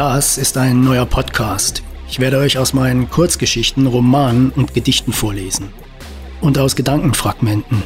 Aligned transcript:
Das 0.00 0.38
ist 0.38 0.56
ein 0.56 0.80
neuer 0.82 1.04
Podcast. 1.04 1.82
Ich 2.08 2.20
werde 2.20 2.38
euch 2.38 2.56
aus 2.56 2.72
meinen 2.72 3.10
Kurzgeschichten, 3.10 3.86
Romanen 3.86 4.48
und 4.48 4.72
Gedichten 4.72 5.12
vorlesen. 5.12 5.68
Und 6.40 6.56
aus 6.56 6.74
Gedankenfragmenten. 6.74 7.82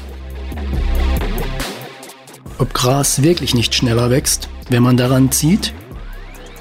Ob 2.58 2.72
Gras 2.72 3.22
wirklich 3.24 3.52
nicht 3.52 3.74
schneller 3.74 4.10
wächst, 4.10 4.48
wenn 4.70 4.84
man 4.84 4.96
daran 4.96 5.32
zieht? 5.32 5.74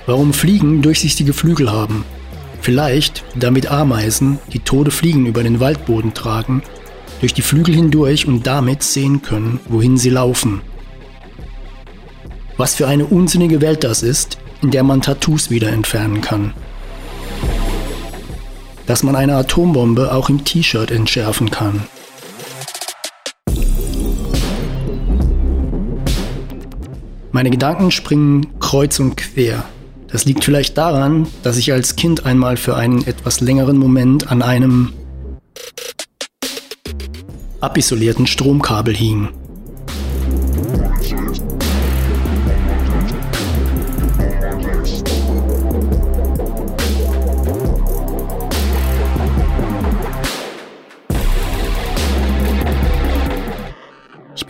Warum 0.07 0.33
Fliegen 0.33 0.81
durchsichtige 0.81 1.33
Flügel 1.33 1.71
haben? 1.71 2.03
Vielleicht, 2.61 3.23
damit 3.35 3.67
Ameisen, 3.67 4.39
die 4.53 4.59
tote 4.59 4.89
Fliegen 4.89 5.27
über 5.27 5.43
den 5.43 5.59
Waldboden 5.59 6.15
tragen, 6.15 6.63
durch 7.19 7.35
die 7.35 7.43
Flügel 7.43 7.75
hindurch 7.75 8.25
und 8.25 8.47
damit 8.47 8.81
sehen 8.81 9.21
können, 9.21 9.59
wohin 9.67 9.97
sie 9.97 10.09
laufen. 10.09 10.63
Was 12.57 12.73
für 12.73 12.87
eine 12.87 13.05
unsinnige 13.05 13.61
Welt 13.61 13.83
das 13.83 14.01
ist, 14.01 14.39
in 14.63 14.71
der 14.71 14.83
man 14.83 15.01
Tattoos 15.01 15.49
wieder 15.49 15.69
entfernen 15.69 16.21
kann. 16.21 16.53
Dass 18.87 19.03
man 19.03 19.15
eine 19.15 19.35
Atombombe 19.35 20.13
auch 20.13 20.29
im 20.29 20.45
T-Shirt 20.45 20.89
entschärfen 20.89 21.51
kann. 21.51 21.83
Meine 27.31 27.49
Gedanken 27.49 27.91
springen 27.91 28.59
kreuz 28.59 28.99
und 28.99 29.17
quer. 29.17 29.65
Das 30.07 30.25
liegt 30.25 30.43
vielleicht 30.43 30.77
daran, 30.77 31.27
dass 31.41 31.57
ich 31.57 31.73
als 31.73 31.95
Kind 31.95 32.25
einmal 32.25 32.55
für 32.55 32.75
einen 32.77 33.05
etwas 33.05 33.41
längeren 33.41 33.77
Moment 33.77 34.31
an 34.31 34.41
einem 34.41 34.93
abisolierten 37.59 38.27
Stromkabel 38.27 38.95
hing. 38.95 39.29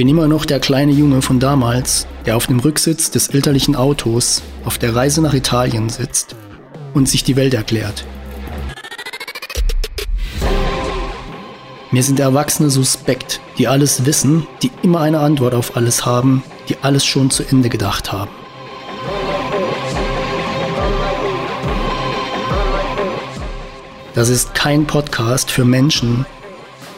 Bin 0.03 0.09
immer 0.09 0.27
noch 0.27 0.43
der 0.43 0.59
kleine 0.59 0.91
Junge 0.91 1.21
von 1.21 1.39
damals, 1.39 2.07
der 2.25 2.35
auf 2.35 2.47
dem 2.47 2.59
Rücksitz 2.59 3.09
des 3.09 3.29
elterlichen 3.29 3.73
Autos 3.73 4.41
auf 4.65 4.77
der 4.77 4.93
Reise 4.93 5.21
nach 5.21 5.33
Italien 5.33 5.87
sitzt 5.87 6.35
und 6.93 7.07
sich 7.07 7.23
die 7.23 7.37
Welt 7.37 7.53
erklärt. 7.53 8.03
Mir 11.89 12.03
sind 12.03 12.19
Erwachsene 12.19 12.69
suspekt, 12.69 13.39
die 13.57 13.69
alles 13.69 14.05
wissen, 14.05 14.45
die 14.61 14.71
immer 14.81 14.99
eine 14.99 15.21
Antwort 15.21 15.53
auf 15.53 15.77
alles 15.77 16.05
haben, 16.05 16.43
die 16.67 16.75
alles 16.81 17.05
schon 17.05 17.29
zu 17.31 17.43
Ende 17.43 17.69
gedacht 17.69 18.11
haben. 18.11 18.31
Das 24.13 24.27
ist 24.27 24.53
kein 24.53 24.85
Podcast 24.85 25.49
für 25.49 25.63
Menschen, 25.63 26.25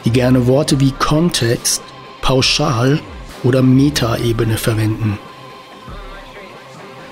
die 0.05 0.09
gerne 0.09 0.47
Worte 0.47 0.79
wie 0.79 0.89
Kontext 0.89 1.83
Pauschal- 2.25 3.01
oder 3.43 3.61
Metaebene 3.61 4.57
verwenden. 4.57 5.19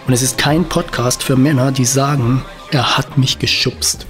Und 0.08 0.14
es 0.14 0.24
ist 0.24 0.40
kein 0.40 0.68
Podcast 0.68 1.22
für 1.22 1.36
Männer, 1.36 1.72
die 1.72 1.86
sagen, 1.86 2.44
er 2.72 2.98
hat 2.98 3.16
mich 3.16 3.38
geschubst. 3.38 4.08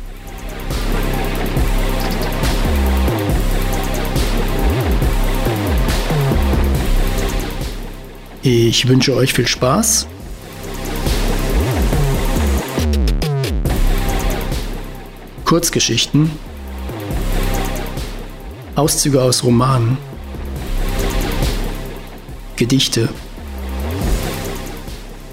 Ich 8.41 8.87
wünsche 8.87 9.13
euch 9.13 9.33
viel 9.33 9.47
Spaß. 9.47 10.07
Kurzgeschichten, 15.43 16.31
Auszüge 18.75 19.21
aus 19.21 19.43
Romanen 19.43 19.97
Gedichte, 22.55 23.09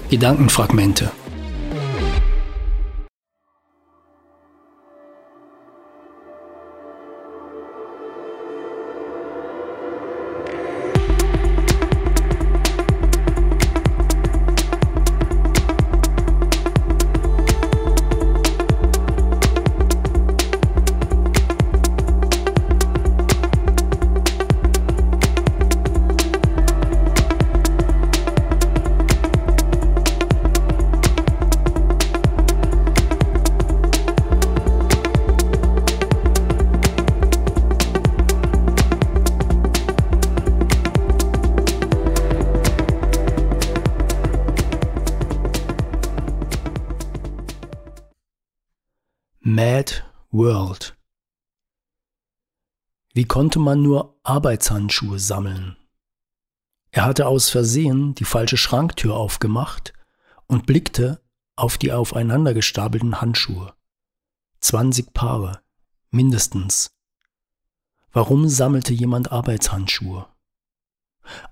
Gedankenfragmente. 0.09 1.11
Wie 53.21 53.27
konnte 53.27 53.59
man 53.59 53.83
nur 53.83 54.17
Arbeitshandschuhe 54.23 55.19
sammeln? 55.19 55.77
Er 56.89 57.05
hatte 57.05 57.27
aus 57.27 57.49
Versehen 57.49 58.15
die 58.15 58.25
falsche 58.25 58.57
Schranktür 58.57 59.15
aufgemacht 59.15 59.93
und 60.47 60.65
blickte 60.65 61.21
auf 61.55 61.77
die 61.77 61.91
aufeinander 61.91 62.55
gestapelten 62.55 63.21
Handschuhe. 63.21 63.75
20 64.61 65.13
Paare, 65.13 65.61
mindestens. 66.09 66.95
Warum 68.11 68.49
sammelte 68.49 68.91
jemand 68.91 69.31
Arbeitshandschuhe? 69.31 70.25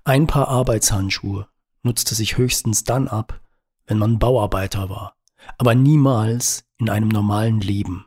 Ein 0.02 0.26
Paar 0.26 0.48
Arbeitshandschuhe 0.48 1.46
nutzte 1.84 2.16
sich 2.16 2.36
höchstens 2.36 2.82
dann 2.82 3.06
ab, 3.06 3.40
wenn 3.86 3.98
man 3.98 4.18
Bauarbeiter 4.18 4.90
war 4.90 5.14
aber 5.56 5.76
niemals 5.76 6.64
in 6.78 6.90
einem 6.90 7.10
normalen 7.10 7.60
Leben. 7.60 8.06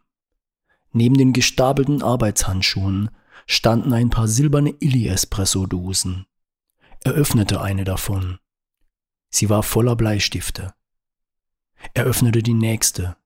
Neben 0.92 1.18
den 1.18 1.32
gestapelten 1.32 2.04
Arbeitshandschuhen 2.04 3.10
standen 3.46 3.94
ein 3.94 4.10
paar 4.10 4.28
silberne 4.28 4.72
Illy-Espresso-Dosen. 4.80 6.26
Er 7.04 7.14
öffnete 7.14 7.62
eine 7.62 7.84
davon. 7.84 8.40
Sie 9.30 9.50
war 9.50 9.64
voller 9.64 9.96
Bleistifte. 9.96 10.74
Er 11.94 12.06
öffnete 12.06 12.42
die 12.42 12.54
nächste. 12.54 13.18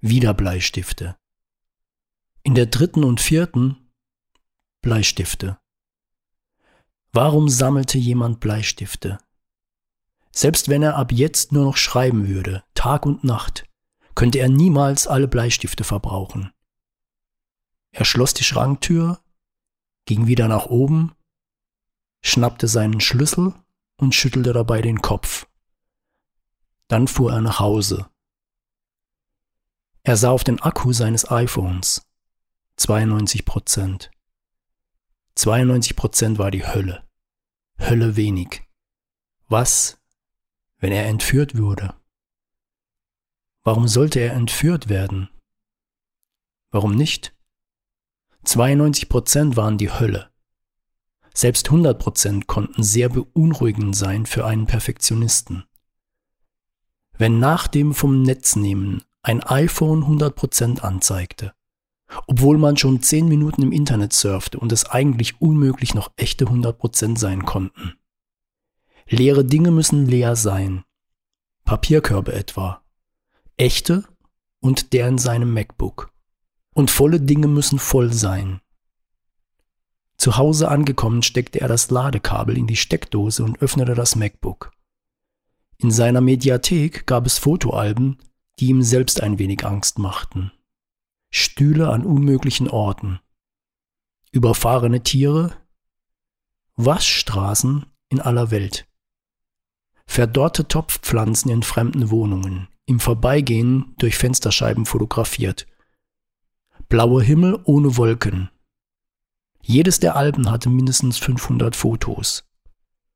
Wieder 0.00 0.34
Bleistifte. 0.34 1.16
In 2.42 2.54
der 2.54 2.66
dritten 2.66 3.02
und 3.04 3.20
vierten 3.20 3.90
Bleistifte. 4.80 5.58
Warum 7.12 7.48
sammelte 7.48 7.98
jemand 7.98 8.38
Bleistifte? 8.38 9.18
Selbst 10.30 10.68
wenn 10.68 10.82
er 10.82 10.96
ab 10.96 11.10
jetzt 11.10 11.52
nur 11.52 11.64
noch 11.64 11.76
schreiben 11.76 12.28
würde, 12.28 12.62
Tag 12.74 13.06
und 13.06 13.24
Nacht, 13.24 13.64
könnte 14.14 14.38
er 14.38 14.48
niemals 14.48 15.06
alle 15.06 15.26
Bleistifte 15.26 15.84
verbrauchen. 15.84 16.52
Er 17.90 18.04
schloss 18.04 18.34
die 18.34 18.44
Schranktür, 18.44 19.20
ging 20.04 20.26
wieder 20.26 20.48
nach 20.48 20.66
oben, 20.66 21.14
schnappte 22.20 22.68
seinen 22.68 23.00
Schlüssel 23.00 23.54
und 23.96 24.14
schüttelte 24.14 24.52
dabei 24.52 24.80
den 24.80 25.02
Kopf. 25.02 25.46
Dann 26.86 27.08
fuhr 27.08 27.32
er 27.32 27.40
nach 27.40 27.60
Hause. 27.60 28.08
Er 30.02 30.16
sah 30.16 30.30
auf 30.30 30.44
den 30.44 30.60
Akku 30.60 30.92
seines 30.92 31.30
iPhones. 31.30 32.06
92 32.76 33.44
Prozent. 33.44 34.10
92 35.34 35.96
Prozent 35.96 36.38
war 36.38 36.50
die 36.50 36.66
Hölle. 36.66 37.06
Hölle 37.78 38.16
wenig. 38.16 38.62
Was 39.48 39.98
wenn 40.78 40.92
er 40.92 41.06
entführt 41.06 41.54
würde? 41.54 41.94
Warum 43.62 43.88
sollte 43.88 44.20
er 44.20 44.32
entführt 44.32 44.88
werden? 44.88 45.28
Warum 46.70 46.94
nicht? 46.94 47.34
92 48.44 49.08
Prozent 49.08 49.56
waren 49.56 49.78
die 49.78 49.90
Hölle. 49.90 50.30
Selbst 51.34 51.66
100 51.66 51.98
Prozent 51.98 52.46
konnten 52.46 52.82
sehr 52.82 53.08
beunruhigend 53.08 53.94
sein 53.94 54.26
für 54.26 54.44
einen 54.44 54.66
Perfektionisten. 54.66 55.64
Wenn 57.16 57.38
nach 57.38 57.68
dem 57.68 57.94
vom 57.94 58.22
Netz 58.22 58.56
nehmen 58.56 59.02
ein 59.22 59.42
iPhone 59.42 60.02
100 60.02 60.34
Prozent 60.34 60.84
anzeigte, 60.84 61.52
obwohl 62.26 62.58
man 62.58 62.76
schon 62.76 63.02
10 63.02 63.28
Minuten 63.28 63.62
im 63.62 63.72
Internet 63.72 64.12
surfte 64.12 64.58
und 64.58 64.72
es 64.72 64.86
eigentlich 64.86 65.40
unmöglich 65.40 65.94
noch 65.94 66.10
echte 66.16 66.46
100 66.46 66.78
Prozent 66.78 67.18
sein 67.18 67.44
konnten. 67.44 67.94
Leere 69.08 69.44
Dinge 69.44 69.70
müssen 69.70 70.06
leer 70.06 70.36
sein. 70.36 70.84
Papierkörbe 71.64 72.32
etwa. 72.32 72.82
echte 73.56 74.04
und 74.60 74.92
der 74.92 75.08
in 75.08 75.18
seinem 75.18 75.52
MacBook. 75.52 76.12
Und 76.78 76.92
volle 76.92 77.20
Dinge 77.20 77.48
müssen 77.48 77.80
voll 77.80 78.12
sein. 78.12 78.60
Zu 80.16 80.36
Hause 80.36 80.68
angekommen 80.68 81.24
steckte 81.24 81.60
er 81.60 81.66
das 81.66 81.90
Ladekabel 81.90 82.56
in 82.56 82.68
die 82.68 82.76
Steckdose 82.76 83.42
und 83.42 83.60
öffnete 83.60 83.96
das 83.96 84.14
MacBook. 84.14 84.70
In 85.78 85.90
seiner 85.90 86.20
Mediathek 86.20 87.04
gab 87.04 87.26
es 87.26 87.36
Fotoalben, 87.36 88.18
die 88.60 88.66
ihm 88.66 88.82
selbst 88.82 89.20
ein 89.20 89.40
wenig 89.40 89.66
Angst 89.66 89.98
machten. 89.98 90.52
Stühle 91.30 91.90
an 91.90 92.04
unmöglichen 92.04 92.70
Orten, 92.70 93.18
überfahrene 94.30 95.02
Tiere, 95.02 95.56
Waschstraßen 96.76 97.86
in 98.08 98.20
aller 98.20 98.52
Welt, 98.52 98.86
verdorrte 100.06 100.68
Topfpflanzen 100.68 101.50
in 101.50 101.64
fremden 101.64 102.12
Wohnungen, 102.12 102.68
im 102.86 103.00
Vorbeigehen 103.00 103.96
durch 103.98 104.16
Fensterscheiben 104.16 104.86
fotografiert, 104.86 105.66
blauer 106.88 107.22
Himmel 107.22 107.60
ohne 107.64 107.98
Wolken. 107.98 108.48
Jedes 109.60 110.00
der 110.00 110.16
Alben 110.16 110.50
hatte 110.50 110.70
mindestens 110.70 111.18
500 111.18 111.76
Fotos. 111.76 112.48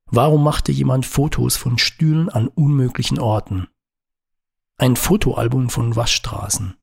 Warum 0.04 0.44
machte 0.44 0.72
jemand 0.72 1.06
Fotos 1.06 1.56
von 1.56 1.78
Stühlen 1.78 2.28
an 2.28 2.48
unmöglichen 2.48 3.18
Orten? 3.18 3.68
Ein 4.76 4.96
Fotoalbum 4.96 5.70
von 5.70 5.96
Waschstraßen. 5.96 6.76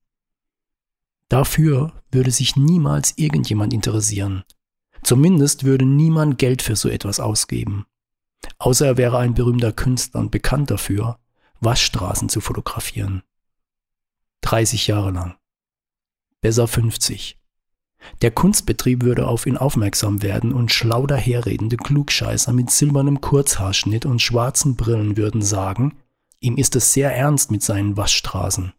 Dafür 1.27 1.93
würde 2.11 2.31
sich 2.31 2.55
niemals 2.55 3.15
irgendjemand 3.17 3.71
interessieren. 3.71 4.43
Zumindest 5.03 5.63
würde 5.63 5.85
niemand 5.85 6.39
Geld 6.39 6.63
für 6.63 6.75
so 6.75 6.89
etwas 6.89 7.19
ausgeben. 7.19 7.85
Außer 8.57 8.87
er 8.87 8.97
wäre 8.97 9.19
ein 9.19 9.35
berühmter 9.35 9.73
Künstler 9.73 10.21
und 10.21 10.31
bekannt 10.31 10.71
dafür, 10.71 11.19
Waschstraßen 11.59 12.29
zu 12.29 12.41
fotografieren. 12.41 13.21
30 14.41 14.87
Jahre 14.87 15.11
lang. 15.11 15.38
Besser 16.41 16.67
50. 16.67 17.37
Der 18.21 18.31
Kunstbetrieb 18.31 19.03
würde 19.03 19.27
auf 19.27 19.45
ihn 19.45 19.57
aufmerksam 19.57 20.21
werden 20.21 20.53
und 20.53 20.71
schlau 20.71 21.05
daherredende 21.05 21.75
Klugscheißer 21.75 22.53
mit 22.53 22.71
silbernem 22.71 23.19
Kurzhaarschnitt 23.19 24.05
und 24.05 24.21
schwarzen 24.21 24.77
Brillen 24.77 25.17
würden 25.17 25.41
sagen, 25.41 25.97
ihm 26.39 26.55
ist 26.55 26.77
es 26.77 26.93
sehr 26.93 27.13
ernst 27.13 27.51
mit 27.51 27.61
seinen 27.61 27.97
Waschstraßen. 27.97 28.71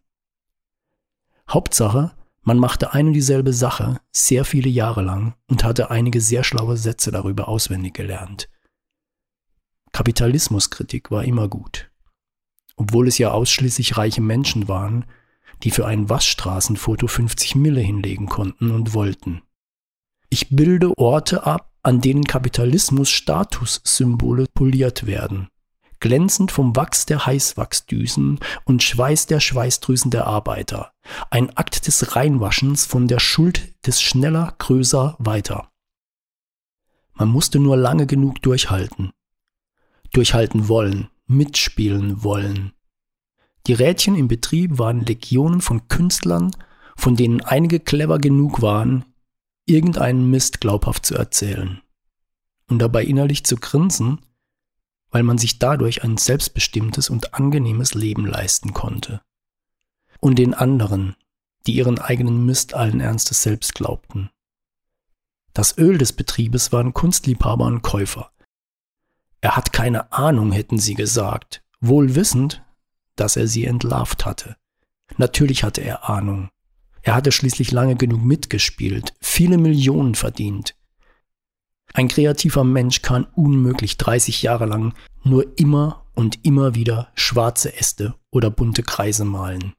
Hauptsache, 1.49 2.11
man 2.41 2.57
machte 2.57 2.93
eine 2.93 3.09
und 3.09 3.13
dieselbe 3.13 3.53
Sache 3.53 3.99
sehr 4.11 4.43
viele 4.45 4.69
Jahre 4.69 5.03
lang 5.03 5.35
und 5.47 5.63
hatte 5.63 5.91
einige 5.91 6.19
sehr 6.19 6.43
schlaue 6.43 6.77
Sätze 6.77 7.11
darüber 7.11 7.47
auswendig 7.47 7.93
gelernt. 7.93 8.49
Kapitalismuskritik 9.91 11.11
war 11.11 11.23
immer 11.25 11.47
gut. 11.47 11.91
Obwohl 12.75 13.07
es 13.07 13.19
ja 13.19 13.29
ausschließlich 13.29 13.97
reiche 13.97 14.21
Menschen 14.21 14.67
waren, 14.67 15.05
die 15.63 15.71
für 15.71 15.85
ein 15.85 16.09
Waschstraßenfoto 16.09 17.07
50 17.07 17.55
Mille 17.55 17.81
hinlegen 17.81 18.27
konnten 18.27 18.71
und 18.71 18.93
wollten. 18.93 19.41
Ich 20.29 20.49
bilde 20.49 20.97
Orte 20.97 21.45
ab, 21.45 21.71
an 21.83 22.01
denen 22.01 22.23
Kapitalismus 22.23 23.09
Statussymbole 23.09 24.45
poliert 24.53 25.05
werden, 25.05 25.49
glänzend 25.99 26.51
vom 26.51 26.75
Wachs 26.75 27.05
der 27.05 27.25
Heißwachsdüsen 27.25 28.39
und 28.65 28.83
Schweiß 28.83 29.25
der 29.25 29.39
Schweißdrüsen 29.39 30.11
der 30.11 30.27
Arbeiter, 30.27 30.93
ein 31.29 31.55
Akt 31.57 31.87
des 31.87 32.15
Reinwaschens 32.15 32.85
von 32.85 33.07
der 33.07 33.19
Schuld 33.19 33.73
des 33.85 34.01
schneller, 34.01 34.53
größer, 34.57 35.15
weiter. 35.19 35.69
Man 37.13 37.29
musste 37.29 37.59
nur 37.59 37.77
lange 37.77 38.07
genug 38.07 38.41
durchhalten. 38.41 39.11
Durchhalten 40.13 40.67
wollen, 40.67 41.09
mitspielen 41.25 42.23
wollen, 42.23 42.73
die 43.67 43.73
Rädchen 43.73 44.15
im 44.15 44.27
Betrieb 44.27 44.77
waren 44.79 45.01
Legionen 45.01 45.61
von 45.61 45.87
Künstlern, 45.87 46.55
von 46.95 47.15
denen 47.15 47.41
einige 47.41 47.79
clever 47.79 48.17
genug 48.17 48.61
waren, 48.61 49.05
irgendeinen 49.65 50.29
Mist 50.29 50.61
glaubhaft 50.61 51.05
zu 51.05 51.15
erzählen 51.15 51.81
und 52.67 52.79
dabei 52.79 53.03
innerlich 53.03 53.43
zu 53.43 53.57
grinsen, 53.57 54.19
weil 55.11 55.23
man 55.23 55.37
sich 55.37 55.59
dadurch 55.59 56.03
ein 56.03 56.17
selbstbestimmtes 56.17 57.09
und 57.09 57.33
angenehmes 57.33 57.93
Leben 57.93 58.25
leisten 58.25 58.73
konnte. 58.73 59.21
Und 60.19 60.39
den 60.39 60.53
anderen, 60.53 61.15
die 61.67 61.73
ihren 61.73 61.99
eigenen 61.99 62.45
Mist 62.45 62.73
allen 62.73 63.01
Ernstes 63.01 63.43
selbst 63.43 63.75
glaubten. 63.75 64.29
Das 65.53 65.77
Öl 65.77 65.97
des 65.97 66.13
Betriebes 66.13 66.71
waren 66.71 66.93
Kunstliebhaber 66.93 67.65
und 67.65 67.81
Käufer. 67.81 68.31
Er 69.41 69.57
hat 69.57 69.73
keine 69.73 70.13
Ahnung, 70.13 70.51
hätten 70.51 70.77
sie 70.77 70.93
gesagt, 70.93 71.61
wohl 71.81 72.15
wissend, 72.15 72.63
dass 73.15 73.35
er 73.35 73.47
sie 73.47 73.65
entlarvt 73.65 74.25
hatte. 74.25 74.55
Natürlich 75.17 75.63
hatte 75.63 75.81
er 75.81 76.09
Ahnung. 76.09 76.49
Er 77.03 77.15
hatte 77.15 77.31
schließlich 77.31 77.71
lange 77.71 77.95
genug 77.95 78.23
mitgespielt, 78.23 79.13
viele 79.21 79.57
Millionen 79.57 80.15
verdient. 80.15 80.75
Ein 81.93 82.07
kreativer 82.07 82.63
Mensch 82.63 83.01
kann 83.01 83.25
unmöglich 83.35 83.97
30 83.97 84.43
Jahre 84.43 84.65
lang 84.65 84.93
nur 85.23 85.57
immer 85.57 86.05
und 86.13 86.45
immer 86.45 86.75
wieder 86.75 87.09
schwarze 87.15 87.75
Äste 87.75 88.15
oder 88.31 88.49
bunte 88.49 88.83
Kreise 88.83 89.25
malen. 89.25 89.73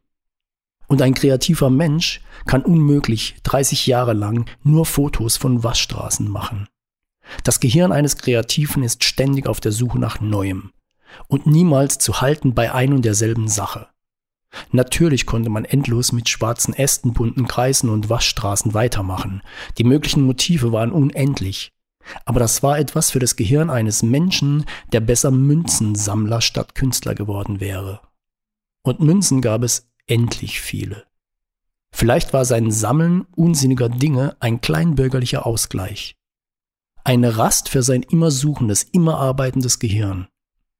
Und 0.88 1.00
ein 1.00 1.14
kreativer 1.14 1.70
Mensch 1.70 2.20
kann 2.46 2.62
unmöglich 2.62 3.36
30 3.44 3.86
Jahre 3.86 4.12
lang 4.12 4.44
nur 4.62 4.84
Fotos 4.84 5.38
von 5.38 5.64
Waschstraßen 5.64 6.28
machen. 6.28 6.68
Das 7.44 7.60
Gehirn 7.60 7.92
eines 7.92 8.18
Kreativen 8.18 8.82
ist 8.82 9.04
ständig 9.04 9.46
auf 9.46 9.60
der 9.60 9.72
Suche 9.72 9.98
nach 9.98 10.20
Neuem 10.20 10.72
und 11.28 11.46
niemals 11.46 11.98
zu 11.98 12.20
halten 12.20 12.54
bei 12.54 12.72
ein 12.72 12.92
und 12.92 13.04
derselben 13.04 13.48
Sache. 13.48 13.88
Natürlich 14.70 15.26
konnte 15.26 15.50
man 15.50 15.64
endlos 15.64 16.12
mit 16.12 16.28
schwarzen 16.28 16.74
Ästen, 16.74 17.12
bunten 17.12 17.46
Kreisen 17.46 17.88
und 17.88 18.10
Waschstraßen 18.10 18.74
weitermachen. 18.74 19.42
Die 19.78 19.84
möglichen 19.84 20.22
Motive 20.22 20.72
waren 20.72 20.92
unendlich. 20.92 21.72
Aber 22.24 22.40
das 22.40 22.62
war 22.62 22.78
etwas 22.78 23.10
für 23.10 23.18
das 23.18 23.36
Gehirn 23.36 23.70
eines 23.70 24.02
Menschen, 24.02 24.64
der 24.92 25.00
besser 25.00 25.30
Münzensammler 25.30 26.40
statt 26.40 26.74
Künstler 26.74 27.14
geworden 27.14 27.60
wäre. 27.60 28.00
Und 28.82 29.00
Münzen 29.00 29.40
gab 29.40 29.62
es 29.62 29.88
endlich 30.06 30.60
viele. 30.60 31.04
Vielleicht 31.92 32.32
war 32.32 32.44
sein 32.44 32.70
Sammeln 32.70 33.26
unsinniger 33.36 33.88
Dinge 33.88 34.36
ein 34.40 34.60
kleinbürgerlicher 34.60 35.46
Ausgleich. 35.46 36.16
Eine 37.04 37.36
Rast 37.36 37.68
für 37.68 37.82
sein 37.82 38.02
immer 38.02 38.30
suchendes, 38.30 38.82
immer 38.82 39.18
arbeitendes 39.18 39.78
Gehirn. 39.78 40.28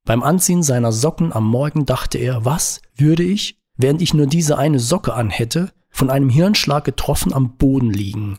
Beim 0.05 0.21
Anziehen 0.21 0.63
seiner 0.63 0.91
Socken 0.91 1.31
am 1.31 1.47
Morgen 1.47 1.85
dachte 1.85 2.17
er, 2.17 2.43
was 2.43 2.81
würde 2.95 3.23
ich, 3.23 3.57
während 3.77 4.01
ich 4.01 4.13
nur 4.13 4.27
diese 4.27 4.57
eine 4.57 4.79
Socke 4.79 5.13
anhätte, 5.13 5.71
von 5.89 6.09
einem 6.09 6.29
Hirnschlag 6.29 6.83
getroffen 6.83 7.33
am 7.33 7.55
Boden 7.55 7.89
liegen? 7.89 8.37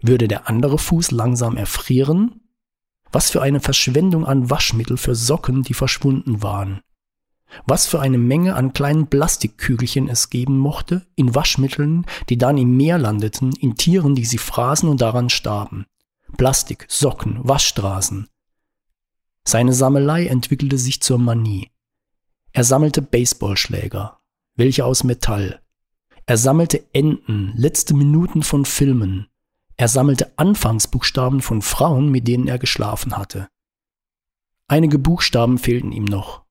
Würde 0.00 0.28
der 0.28 0.48
andere 0.48 0.78
Fuß 0.78 1.10
langsam 1.10 1.56
erfrieren? 1.56 2.40
Was 3.10 3.30
für 3.30 3.42
eine 3.42 3.58
Verschwendung 3.58 4.24
an 4.24 4.50
Waschmittel 4.50 4.96
für 4.96 5.16
Socken, 5.16 5.62
die 5.62 5.74
verschwunden 5.74 6.42
waren. 6.44 6.80
Was 7.66 7.86
für 7.86 7.98
eine 7.98 8.18
Menge 8.18 8.54
an 8.54 8.72
kleinen 8.72 9.08
Plastikkügelchen 9.08 10.08
es 10.08 10.30
geben 10.30 10.58
mochte, 10.58 11.06
in 11.16 11.34
Waschmitteln, 11.34 12.06
die 12.28 12.38
dann 12.38 12.56
im 12.56 12.76
Meer 12.76 12.98
landeten, 12.98 13.52
in 13.58 13.74
Tieren, 13.74 14.14
die 14.14 14.24
sie 14.24 14.38
fraßen 14.38 14.88
und 14.88 15.00
daran 15.00 15.28
starben. 15.28 15.86
Plastik, 16.36 16.86
Socken, 16.88 17.40
Waschstraßen, 17.42 18.28
seine 19.46 19.72
Sammelei 19.72 20.26
entwickelte 20.26 20.78
sich 20.78 21.02
zur 21.02 21.18
Manie. 21.18 21.70
Er 22.52 22.64
sammelte 22.64 23.02
Baseballschläger, 23.02 24.20
welche 24.56 24.84
aus 24.84 25.04
Metall. 25.04 25.60
Er 26.26 26.36
sammelte 26.36 26.84
Enden, 26.92 27.52
letzte 27.56 27.94
Minuten 27.94 28.42
von 28.42 28.64
Filmen. 28.64 29.28
Er 29.76 29.88
sammelte 29.88 30.38
Anfangsbuchstaben 30.38 31.40
von 31.40 31.62
Frauen, 31.62 32.10
mit 32.10 32.28
denen 32.28 32.48
er 32.48 32.58
geschlafen 32.58 33.16
hatte. 33.16 33.48
Einige 34.68 34.98
Buchstaben 34.98 35.58
fehlten 35.58 35.92
ihm 35.92 36.04
noch. 36.04 36.44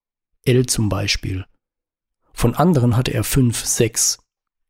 L 0.44 0.66
zum 0.66 0.90
Beispiel. 0.90 1.46
Von 2.34 2.56
anderen 2.56 2.98
hatte 2.98 3.14
er 3.14 3.24
fünf, 3.24 3.64
sechs. 3.64 4.18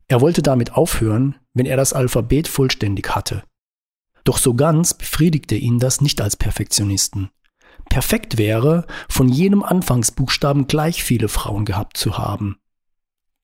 Er 0.08 0.22
wollte 0.22 0.42
damit 0.42 0.74
aufhören, 0.74 1.36
wenn 1.54 1.66
er 1.66 1.78
das 1.78 1.94
Alphabet 1.94 2.48
vollständig 2.48 3.16
hatte. 3.16 3.44
Doch 4.24 4.38
so 4.38 4.56
ganz 4.56 4.94
befriedigte 4.94 5.56
ihn 5.56 5.80
das 5.80 6.02
nicht 6.02 6.20
als 6.22 6.36
Perfektionisten 6.36 7.30
perfekt 7.90 8.38
wäre, 8.38 8.86
von 9.10 9.28
jedem 9.30 9.64
Anfangsbuchstaben 9.64 10.68
gleich 10.68 11.04
viele 11.04 11.28
Frauen 11.28 11.66
gehabt 11.66 11.98
zu 11.98 12.18
haben. 12.18 12.58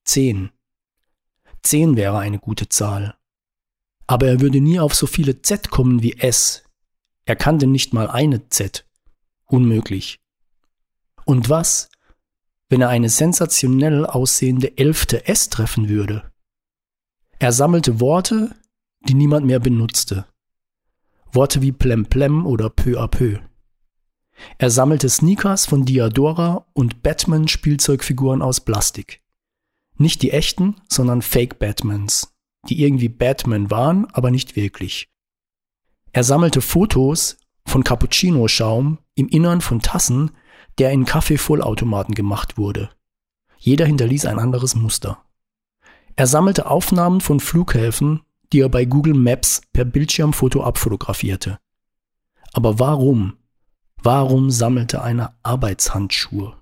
Zehn. 0.04 0.50
Zehn 1.62 1.96
wäre 1.96 2.18
eine 2.18 2.38
gute 2.38 2.68
Zahl. 2.68 3.16
Aber 4.06 4.28
er 4.28 4.40
würde 4.40 4.60
nie 4.60 4.78
auf 4.78 4.94
so 4.94 5.06
viele 5.06 5.42
Z 5.42 5.70
kommen 5.70 6.02
wie 6.02 6.14
S. 6.14 6.62
Er 7.24 7.34
kannte 7.34 7.66
nicht 7.66 7.92
mal 7.92 8.08
eine 8.08 8.48
Z. 8.48 8.86
Unmöglich. 9.46 10.20
Und 11.24 11.48
was, 11.48 11.88
wenn 12.68 12.80
er 12.80 12.88
eine 12.88 13.08
sensationell 13.08 14.06
aussehende 14.06 14.78
elfte 14.78 15.26
S 15.26 15.48
treffen 15.48 15.88
würde? 15.88 16.30
Er 17.38 17.52
sammelte 17.52 18.00
Worte, 18.00 18.54
die 19.00 19.14
niemand 19.14 19.44
mehr 19.46 19.58
benutzte. 19.58 20.26
Worte 21.32 21.62
wie 21.62 21.72
plemplem 21.72 22.46
oder 22.46 22.70
peu 22.70 23.00
à 23.00 23.08
peu. 23.08 23.40
Er 24.58 24.70
sammelte 24.70 25.08
Sneakers 25.08 25.66
von 25.66 25.84
Diadora 25.84 26.66
und 26.72 27.02
Batman-Spielzeugfiguren 27.02 28.42
aus 28.42 28.60
Plastik. 28.60 29.22
Nicht 29.98 30.22
die 30.22 30.30
echten, 30.30 30.76
sondern 30.88 31.22
Fake 31.22 31.58
Batmans, 31.58 32.34
die 32.68 32.82
irgendwie 32.82 33.08
Batman 33.08 33.70
waren, 33.70 34.06
aber 34.12 34.30
nicht 34.30 34.56
wirklich. 34.56 35.08
Er 36.12 36.24
sammelte 36.24 36.60
Fotos 36.60 37.38
von 37.66 37.84
Cappuccino-Schaum 37.84 38.98
im 39.14 39.28
Innern 39.28 39.60
von 39.60 39.80
Tassen, 39.80 40.30
der 40.78 40.90
in 40.90 41.04
Kaffeevollautomaten 41.04 42.14
gemacht 42.14 42.58
wurde. 42.58 42.90
Jeder 43.58 43.86
hinterließ 43.86 44.26
ein 44.26 44.38
anderes 44.38 44.74
Muster. 44.74 45.22
Er 46.14 46.26
sammelte 46.26 46.66
Aufnahmen 46.70 47.20
von 47.20 47.40
Flughäfen, 47.40 48.22
die 48.52 48.60
er 48.60 48.68
bei 48.68 48.84
Google 48.84 49.14
Maps 49.14 49.62
per 49.72 49.84
Bildschirmfoto 49.84 50.62
abfotografierte. 50.62 51.58
Aber 52.52 52.78
warum? 52.78 53.34
Warum 54.06 54.52
sammelte 54.52 55.02
einer 55.02 55.32
Arbeitshandschuhe? 55.42 56.52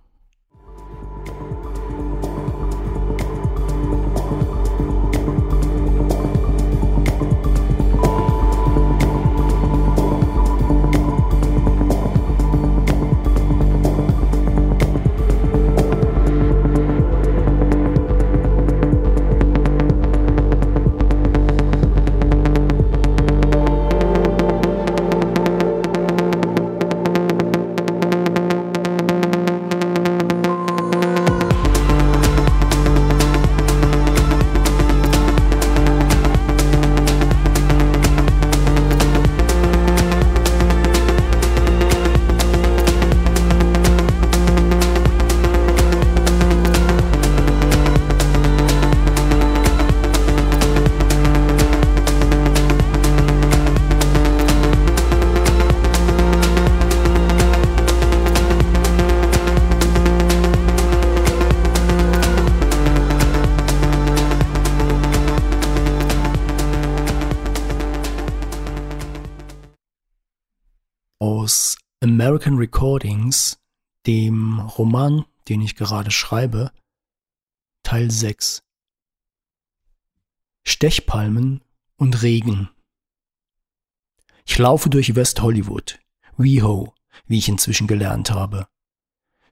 American 72.34 72.58
Recordings, 72.58 73.60
dem 74.08 74.58
Roman, 74.58 75.24
den 75.46 75.60
ich 75.60 75.76
gerade 75.76 76.10
schreibe, 76.10 76.72
Teil 77.84 78.10
6. 78.10 78.64
Stechpalmen 80.64 81.62
und 81.94 82.22
Regen. 82.22 82.70
Ich 84.44 84.58
laufe 84.58 84.90
durch 84.90 85.14
West 85.14 85.42
Hollywood, 85.42 86.00
WeHo, 86.36 86.92
wie 87.26 87.38
ich 87.38 87.48
inzwischen 87.48 87.86
gelernt 87.86 88.32
habe. 88.32 88.66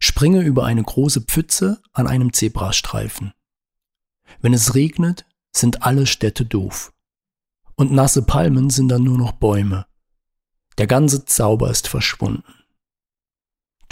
Springe 0.00 0.40
über 0.40 0.64
eine 0.64 0.82
große 0.82 1.20
Pfütze 1.20 1.80
an 1.92 2.08
einem 2.08 2.32
Zebrastreifen. 2.32 3.32
Wenn 4.40 4.54
es 4.54 4.74
regnet, 4.74 5.24
sind 5.52 5.84
alle 5.84 6.08
Städte 6.08 6.44
doof. 6.44 6.92
Und 7.76 7.92
nasse 7.92 8.22
Palmen 8.22 8.70
sind 8.70 8.88
dann 8.88 9.04
nur 9.04 9.18
noch 9.18 9.30
Bäume. 9.30 9.86
Der 10.78 10.88
ganze 10.88 11.24
Zauber 11.24 11.70
ist 11.70 11.86
verschwunden. 11.86 12.42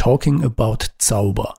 Talking 0.01 0.43
about 0.43 0.79
Zauber. 0.97 1.57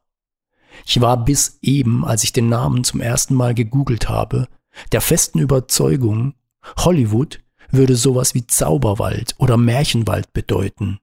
Ich 0.88 1.00
war 1.00 1.24
bis 1.24 1.60
eben, 1.62 2.04
als 2.04 2.24
ich 2.24 2.34
den 2.34 2.50
Namen 2.50 2.84
zum 2.84 3.00
ersten 3.00 3.36
Mal 3.36 3.54
gegoogelt 3.54 4.10
habe, 4.10 4.48
der 4.92 5.02
festen 5.02 5.38
Überzeugung, 5.38 6.34
Hollywood 6.80 7.40
würde 7.70 7.96
sowas 7.96 8.34
wie 8.34 8.48
Zauberwald 8.48 9.36
oder 9.38 9.58
Märchenwald 9.58 10.34
bedeuten. 10.34 10.98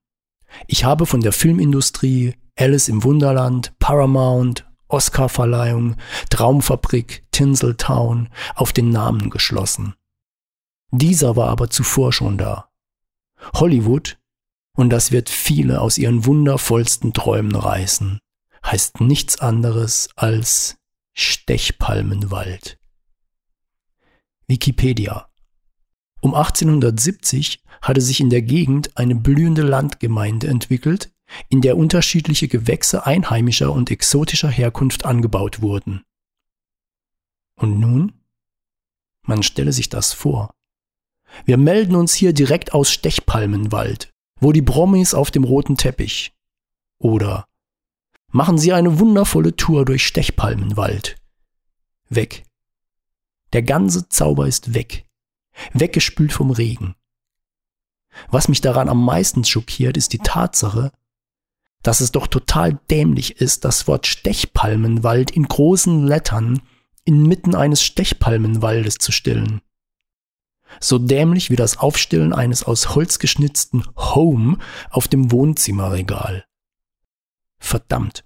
Ich 0.66 0.82
habe 0.82 1.06
von 1.06 1.20
der 1.20 1.30
Filmindustrie, 1.30 2.34
Alice 2.58 2.88
im 2.88 3.04
Wunderland, 3.04 3.72
Paramount, 3.78 4.68
Oscarverleihung, 4.88 5.94
Traumfabrik, 6.30 7.24
Tinseltown 7.30 8.30
auf 8.56 8.72
den 8.72 8.90
Namen 8.90 9.30
geschlossen. 9.30 9.94
Dieser 10.90 11.36
war 11.36 11.50
aber 11.50 11.70
zuvor 11.70 12.12
schon 12.12 12.36
da. 12.36 12.68
Hollywood, 13.54 14.17
und 14.78 14.90
das 14.90 15.10
wird 15.10 15.28
viele 15.28 15.80
aus 15.80 15.98
ihren 15.98 16.24
wundervollsten 16.24 17.12
Träumen 17.12 17.56
reißen, 17.56 18.20
heißt 18.64 19.00
nichts 19.00 19.40
anderes 19.40 20.08
als 20.14 20.76
Stechpalmenwald. 21.14 22.78
Wikipedia 24.46 25.28
Um 26.20 26.32
1870 26.32 27.64
hatte 27.82 28.00
sich 28.00 28.20
in 28.20 28.30
der 28.30 28.42
Gegend 28.42 28.96
eine 28.96 29.16
blühende 29.16 29.62
Landgemeinde 29.62 30.46
entwickelt, 30.46 31.12
in 31.48 31.60
der 31.60 31.76
unterschiedliche 31.76 32.46
Gewächse 32.46 33.04
einheimischer 33.04 33.72
und 33.72 33.90
exotischer 33.90 34.48
Herkunft 34.48 35.04
angebaut 35.04 35.60
wurden. 35.60 36.04
Und 37.56 37.80
nun? 37.80 38.12
Man 39.22 39.42
stelle 39.42 39.72
sich 39.72 39.88
das 39.88 40.12
vor. 40.12 40.54
Wir 41.44 41.56
melden 41.56 41.96
uns 41.96 42.14
hier 42.14 42.32
direkt 42.32 42.74
aus 42.74 42.92
Stechpalmenwald, 42.92 44.14
wo 44.40 44.52
die 44.52 44.62
Promis 44.62 45.14
auf 45.14 45.30
dem 45.30 45.44
roten 45.44 45.76
Teppich. 45.76 46.32
Oder 46.98 47.46
machen 48.30 48.58
Sie 48.58 48.72
eine 48.72 48.98
wundervolle 48.98 49.56
Tour 49.56 49.84
durch 49.84 50.06
Stechpalmenwald. 50.06 51.16
Weg. 52.08 52.44
Der 53.52 53.62
ganze 53.62 54.08
Zauber 54.08 54.46
ist 54.46 54.74
weg. 54.74 55.06
Weggespült 55.72 56.32
vom 56.32 56.50
Regen. 56.50 56.94
Was 58.28 58.48
mich 58.48 58.60
daran 58.60 58.88
am 58.88 59.04
meisten 59.04 59.44
schockiert, 59.44 59.96
ist 59.96 60.12
die 60.12 60.18
Tatsache, 60.18 60.92
dass 61.82 62.00
es 62.00 62.12
doch 62.12 62.26
total 62.26 62.78
dämlich 62.90 63.40
ist, 63.40 63.64
das 63.64 63.86
Wort 63.86 64.06
Stechpalmenwald 64.06 65.30
in 65.30 65.44
großen 65.44 66.06
Lettern 66.06 66.60
inmitten 67.04 67.54
eines 67.54 67.82
Stechpalmenwaldes 67.82 68.96
zu 68.96 69.12
stellen. 69.12 69.60
So 70.80 70.98
dämlich 70.98 71.50
wie 71.50 71.56
das 71.56 71.78
Aufstellen 71.78 72.32
eines 72.32 72.64
aus 72.64 72.94
Holz 72.94 73.18
geschnitzten 73.18 73.84
Home 73.96 74.58
auf 74.90 75.08
dem 75.08 75.30
Wohnzimmerregal. 75.32 76.44
Verdammt. 77.58 78.24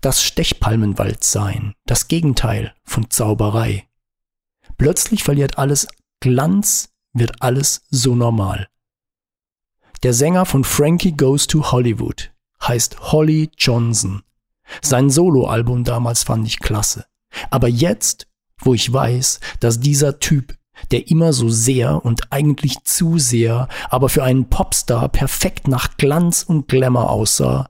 Das 0.00 0.22
Stechpalmenwald 0.22 1.24
sein, 1.24 1.74
das 1.86 2.08
Gegenteil 2.08 2.72
von 2.84 3.10
Zauberei. 3.10 3.88
Plötzlich 4.78 5.24
verliert 5.24 5.58
alles 5.58 5.88
Glanz, 6.20 6.90
wird 7.12 7.42
alles 7.42 7.82
so 7.90 8.14
normal. 8.14 8.68
Der 10.02 10.14
Sänger 10.14 10.46
von 10.46 10.64
Frankie 10.64 11.16
Goes 11.16 11.46
to 11.46 11.72
Hollywood 11.72 12.32
heißt 12.62 13.12
Holly 13.12 13.50
Johnson. 13.56 14.22
Sein 14.80 15.10
Soloalbum 15.10 15.84
damals 15.84 16.22
fand 16.22 16.46
ich 16.46 16.60
klasse. 16.60 17.06
Aber 17.50 17.68
jetzt, 17.68 18.28
wo 18.58 18.74
ich 18.74 18.92
weiß, 18.92 19.40
dass 19.60 19.80
dieser 19.80 20.18
Typ 20.18 20.56
der 20.90 21.08
immer 21.10 21.32
so 21.32 21.48
sehr 21.48 22.04
und 22.04 22.32
eigentlich 22.32 22.82
zu 22.84 23.18
sehr, 23.18 23.68
aber 23.90 24.08
für 24.08 24.22
einen 24.22 24.48
Popstar 24.48 25.08
perfekt 25.08 25.68
nach 25.68 25.96
Glanz 25.96 26.42
und 26.42 26.68
Glamour 26.68 27.10
aussah, 27.10 27.68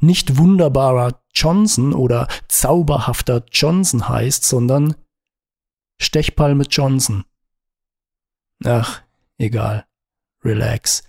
nicht 0.00 0.36
wunderbarer 0.36 1.20
Johnson 1.34 1.92
oder 1.94 2.28
zauberhafter 2.48 3.44
Johnson 3.50 4.08
heißt, 4.08 4.44
sondern 4.44 4.94
Stechpalme 6.00 6.64
Johnson. 6.64 7.24
Ach, 8.64 9.02
egal. 9.38 9.86
Relax. 10.44 11.04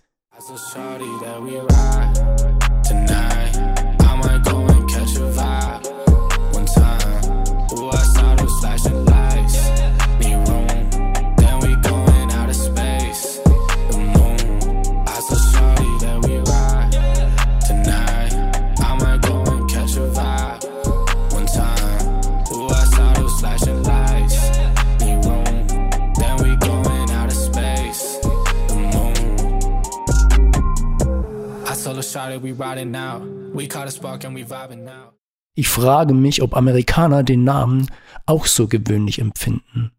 Ich 35.55 35.67
frage 35.67 36.13
mich, 36.13 36.41
ob 36.41 36.55
Amerikaner 36.55 37.23
den 37.23 37.43
Namen 37.43 37.89
auch 38.25 38.45
so 38.45 38.67
gewöhnlich 38.67 39.19
empfinden 39.19 39.91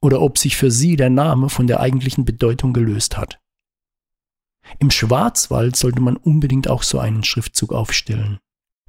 oder 0.00 0.20
ob 0.20 0.38
sich 0.38 0.56
für 0.56 0.70
sie 0.70 0.96
der 0.96 1.10
Name 1.10 1.48
von 1.48 1.66
der 1.66 1.80
eigentlichen 1.80 2.24
Bedeutung 2.24 2.72
gelöst 2.72 3.16
hat. 3.16 3.40
Im 4.78 4.90
Schwarzwald 4.90 5.76
sollte 5.76 6.00
man 6.00 6.16
unbedingt 6.16 6.68
auch 6.68 6.82
so 6.82 6.98
einen 6.98 7.24
Schriftzug 7.24 7.72
aufstellen. 7.72 8.38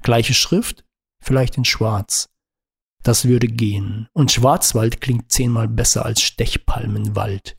Gleiche 0.02 0.34
Schrift, 0.34 0.84
vielleicht 1.20 1.56
in 1.56 1.64
Schwarz. 1.64 2.28
Das 3.02 3.26
würde 3.26 3.48
gehen. 3.48 4.08
Und 4.12 4.30
Schwarzwald 4.30 5.00
klingt 5.00 5.32
zehnmal 5.32 5.68
besser 5.68 6.04
als 6.04 6.20
Stechpalmenwald. 6.20 7.56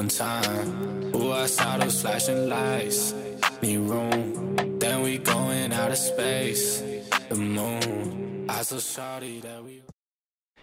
One 0.00 0.08
time. 0.08 1.14
Ooh, 1.14 1.32
I 1.32 1.46
saw 1.46 1.76
those 1.78 2.00
flashing 2.00 2.48
lights. 2.48 3.14
Need 3.62 3.78
room, 3.78 4.56
then 4.78 5.02
we 5.02 5.18
going 5.18 5.72
out 5.72 5.90
of 5.90 5.98
space. 5.98 6.82
The 7.28 7.36
moon. 7.36 8.46
I 8.48 8.62
so 8.62 8.78
sorry 8.78 9.40
that 9.42 9.64
we. 9.64 9.82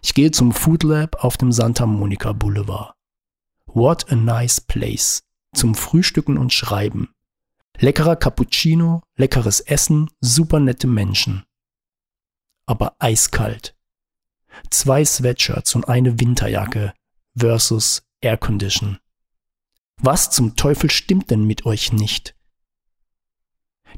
Ich 0.02 0.14
gehe 0.14 0.32
zum 0.32 0.52
Food 0.52 0.84
Lab 0.84 1.24
auf 1.24 1.38
dem 1.38 1.52
Santa 1.52 1.86
Monica 1.86 2.34
Boulevard. 2.34 2.94
What 3.66 4.12
a 4.12 4.16
nice 4.16 4.62
place. 4.62 5.22
Zum 5.56 5.76
Frühstücken 5.76 6.38
und 6.38 6.54
Schreiben. 6.54 7.10
Leckerer 7.80 8.16
Cappuccino, 8.16 9.02
leckeres 9.18 9.60
Essen, 9.60 10.10
super 10.20 10.60
nette 10.60 10.88
Menschen. 10.88 11.44
Aber 12.68 12.96
eiskalt. 13.00 13.76
Zwei 14.70 15.04
Sweatshirts 15.04 15.74
und 15.74 15.90
eine 15.90 16.20
Winterjacke 16.20 16.94
versus 17.36 18.04
Aircondition. 18.22 19.00
Was 20.00 20.30
zum 20.30 20.56
Teufel 20.56 20.92
stimmt 20.92 21.32
denn 21.32 21.46
mit 21.46 21.66
euch 21.66 21.92
nicht? 21.92 22.36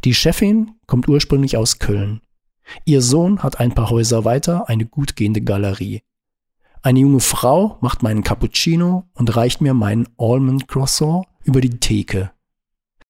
Die 0.05 0.13
Chefin 0.13 0.75
kommt 0.87 1.09
ursprünglich 1.09 1.57
aus 1.57 1.79
Köln. 1.79 2.21
Ihr 2.85 3.01
Sohn 3.01 3.43
hat 3.43 3.59
ein 3.59 3.73
paar 3.73 3.89
Häuser 3.89 4.23
weiter 4.23 4.69
eine 4.69 4.85
gut 4.85 5.15
gehende 5.15 5.41
Galerie. 5.41 6.03
Eine 6.81 6.99
junge 6.99 7.19
Frau 7.19 7.77
macht 7.81 8.03
meinen 8.03 8.23
Cappuccino 8.23 9.09
und 9.13 9.35
reicht 9.35 9.59
mir 9.59 9.73
meinen 9.73 10.07
Almond 10.17 10.67
Croissant 10.67 11.25
über 11.43 11.59
die 11.59 11.79
Theke. 11.79 12.31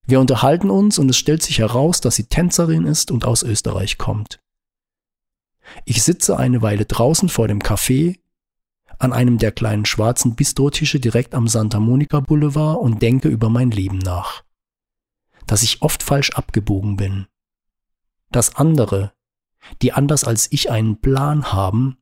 Wir 0.08 0.20
unterhalten 0.20 0.72
uns 0.72 0.98
und 0.98 1.10
es 1.10 1.18
stellt 1.18 1.44
sich 1.44 1.60
heraus, 1.60 2.02
dass 2.02 2.16
sie 2.16 2.26
Tänzerin 2.26 2.86
ist 2.86 3.12
und 3.12 3.26
aus 3.26 3.44
Österreich 3.44 4.00
kommt. 4.00 4.40
Ich 5.86 6.04
sitze 6.04 6.38
eine 6.38 6.62
Weile 6.62 6.86
draußen 6.86 7.30
vor 7.30 7.48
dem 7.48 7.60
Café 7.60 8.20
an 8.98 9.14
einem 9.14 9.38
der 9.38 9.52
kleinen 9.52 9.86
schwarzen 9.86 10.36
Bistrotische 10.36 11.00
direkt 11.00 11.34
am 11.34 11.48
Santa 11.48 11.80
Monica 11.80 12.20
Boulevard 12.20 12.80
und 12.80 13.02
denke 13.02 13.30
über 13.30 13.50
mein 13.50 13.72
Leben 13.72 13.98
nach. 13.98 14.44
Dass 15.48 15.64
ich 15.64 15.82
oft 15.82 16.04
falsch 16.04 16.32
abgebogen 16.32 16.98
bin. 16.98 17.28
Dass 18.30 18.56
andere, 18.56 19.14
die 19.82 19.94
anders 19.94 20.26
als 20.26 20.52
ich 20.52 20.70
einen 20.70 21.00
Plan 21.00 21.52
haben, 21.54 21.98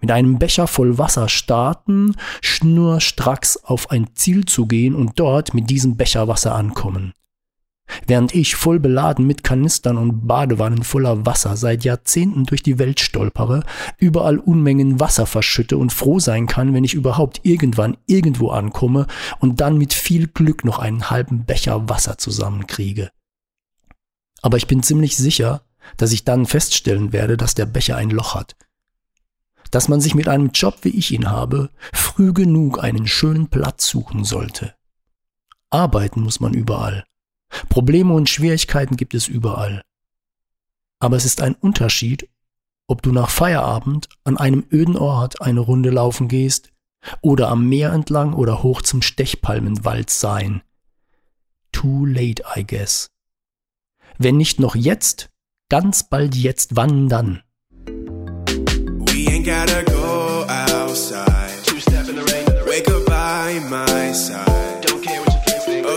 mit 0.00 0.12
einem 0.12 0.38
Becher 0.38 0.68
voll 0.68 0.96
Wasser 0.96 1.28
starten, 1.28 2.14
schnurstracks 2.40 3.56
auf 3.56 3.90
ein 3.90 4.14
Ziel 4.14 4.44
zu 4.44 4.66
gehen 4.66 4.94
und 4.94 5.18
dort 5.18 5.54
mit 5.54 5.68
diesem 5.70 5.96
Becher 5.96 6.28
Wasser 6.28 6.54
ankommen. 6.54 7.12
Während 8.06 8.34
ich 8.34 8.56
voll 8.56 8.78
beladen 8.80 9.26
mit 9.26 9.44
Kanistern 9.44 9.96
und 9.96 10.26
Badewannen 10.26 10.82
voller 10.82 11.26
Wasser 11.26 11.56
seit 11.56 11.84
Jahrzehnten 11.84 12.44
durch 12.44 12.62
die 12.62 12.78
Welt 12.78 13.00
stolpere, 13.00 13.64
überall 13.98 14.38
Unmengen 14.38 15.00
Wasser 15.00 15.26
verschütte 15.26 15.76
und 15.78 15.92
froh 15.92 16.18
sein 16.18 16.46
kann, 16.46 16.74
wenn 16.74 16.84
ich 16.84 16.94
überhaupt 16.94 17.40
irgendwann 17.42 17.96
irgendwo 18.06 18.50
ankomme 18.50 19.06
und 19.40 19.60
dann 19.60 19.78
mit 19.78 19.92
viel 19.92 20.26
Glück 20.28 20.64
noch 20.64 20.78
einen 20.78 21.10
halben 21.10 21.44
Becher 21.44 21.88
Wasser 21.88 22.18
zusammenkriege. 22.18 23.10
Aber 24.42 24.56
ich 24.56 24.66
bin 24.66 24.82
ziemlich 24.82 25.16
sicher, 25.16 25.62
dass 25.96 26.12
ich 26.12 26.24
dann 26.24 26.46
feststellen 26.46 27.12
werde, 27.12 27.36
dass 27.36 27.54
der 27.54 27.66
Becher 27.66 27.96
ein 27.96 28.10
Loch 28.10 28.34
hat. 28.34 28.56
Dass 29.70 29.88
man 29.88 30.00
sich 30.00 30.14
mit 30.14 30.28
einem 30.28 30.50
Job, 30.52 30.78
wie 30.82 30.90
ich 30.90 31.12
ihn 31.12 31.30
habe, 31.30 31.70
früh 31.92 32.32
genug 32.32 32.82
einen 32.82 33.06
schönen 33.06 33.48
Platz 33.48 33.86
suchen 33.86 34.24
sollte. 34.24 34.74
Arbeiten 35.70 36.22
muss 36.22 36.40
man 36.40 36.54
überall. 36.54 37.04
Probleme 37.68 38.12
und 38.14 38.28
Schwierigkeiten 38.28 38.96
gibt 38.96 39.14
es 39.14 39.28
überall. 39.28 39.82
Aber 41.00 41.16
es 41.16 41.24
ist 41.24 41.40
ein 41.40 41.54
Unterschied, 41.54 42.28
ob 42.86 43.02
du 43.02 43.12
nach 43.12 43.30
Feierabend 43.30 44.08
an 44.24 44.36
einem 44.36 44.64
öden 44.72 44.96
Ort 44.96 45.40
eine 45.40 45.60
Runde 45.60 45.90
laufen 45.90 46.28
gehst 46.28 46.72
oder 47.20 47.48
am 47.48 47.68
Meer 47.68 47.92
entlang 47.92 48.32
oder 48.32 48.62
hoch 48.62 48.82
zum 48.82 49.02
Stechpalmenwald 49.02 50.10
sein. 50.10 50.62
Too 51.72 52.06
late, 52.06 52.42
I 52.56 52.66
guess. 52.66 53.10
Wenn 54.18 54.36
nicht 54.36 54.58
noch 54.58 54.74
jetzt, 54.74 55.30
ganz 55.68 56.08
bald 56.08 56.34
jetzt, 56.34 56.76
wann 56.76 57.08
dann? 57.08 57.42
We 57.86 59.28
ain't 59.28 59.44
gotta 59.44 59.82
go 59.84 60.44
outside. 60.48 61.62
Two 61.64 61.78
step 61.78 62.08
in 62.08 62.16
the 62.16 62.32
rain. 62.32 62.46
Wake 62.66 62.88
up 62.88 63.06
by 63.06 63.60
my 63.68 64.12
side. 64.12 64.67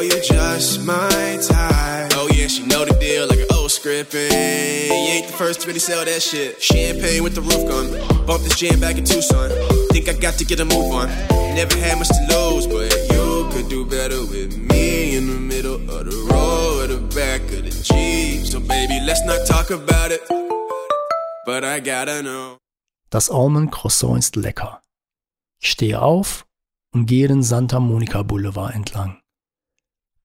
Don't 0.02 0.10
care 0.10 0.20
what 0.20 0.32
you 0.32 0.34
think. 0.34 0.34
Oh, 0.34 0.34
you 0.34 0.48
just 0.48 0.86
my 0.86 1.08
oh, 3.52 3.68
scripting. 3.68 4.32
Eh? 4.32 4.88
You 4.88 5.12
ain't 5.14 5.28
the 5.28 5.34
first 5.34 5.62
to 5.62 5.68
really 5.68 5.80
sell 5.80 6.04
that 6.06 6.22
shit. 6.22 6.62
Champagne 6.62 7.24
with 7.24 7.36
the 7.36 7.42
roof 7.42 7.68
gone. 7.68 8.26
Bump 8.26 8.44
this 8.44 8.56
jam 8.56 8.80
back 8.80 8.98
in 8.98 9.06
Tucson. 9.06 9.50
Think 9.92 10.10
I 10.10 10.14
got 10.14 10.36
to 10.36 10.46
get 10.46 10.60
a 10.60 10.66
move 10.66 10.92
on. 10.92 11.08
Never 11.56 11.76
had 11.78 11.98
much 11.98 12.10
to 12.10 12.24
lose, 12.30 12.68
but 12.68 12.92
you 13.12 13.48
could 13.52 13.70
do 13.70 13.86
better 13.86 14.20
with 14.26 14.58
me 14.58 15.16
in 15.16 15.28
the 15.28 15.40
middle 15.40 15.76
of 15.76 16.06
the 16.06 16.28
road, 16.30 16.90
the 16.90 16.98
back 17.16 17.42
of 17.52 17.64
the 17.64 17.72
Jeep. 17.72 18.46
So 18.46 18.60
baby, 18.60 19.00
let's 19.06 19.24
not 19.26 19.46
talk 19.46 19.70
about 19.72 20.12
it. 20.12 20.22
But 21.46 21.64
I 21.64 21.80
gotta 21.80 22.22
know. 22.22 22.58
Das 23.10 23.30
Almond 23.30 23.72
Croissant 23.72 24.18
ist 24.18 24.36
lecker. 24.36 24.82
Ich 25.60 25.70
stehe 25.70 26.02
auf 26.02 26.46
und 26.94 27.06
gehe 27.06 27.28
den 27.28 27.44
Santa 27.44 27.80
Monica 27.80 28.24
Boulevard 28.24 28.74
entlang. 28.74 29.21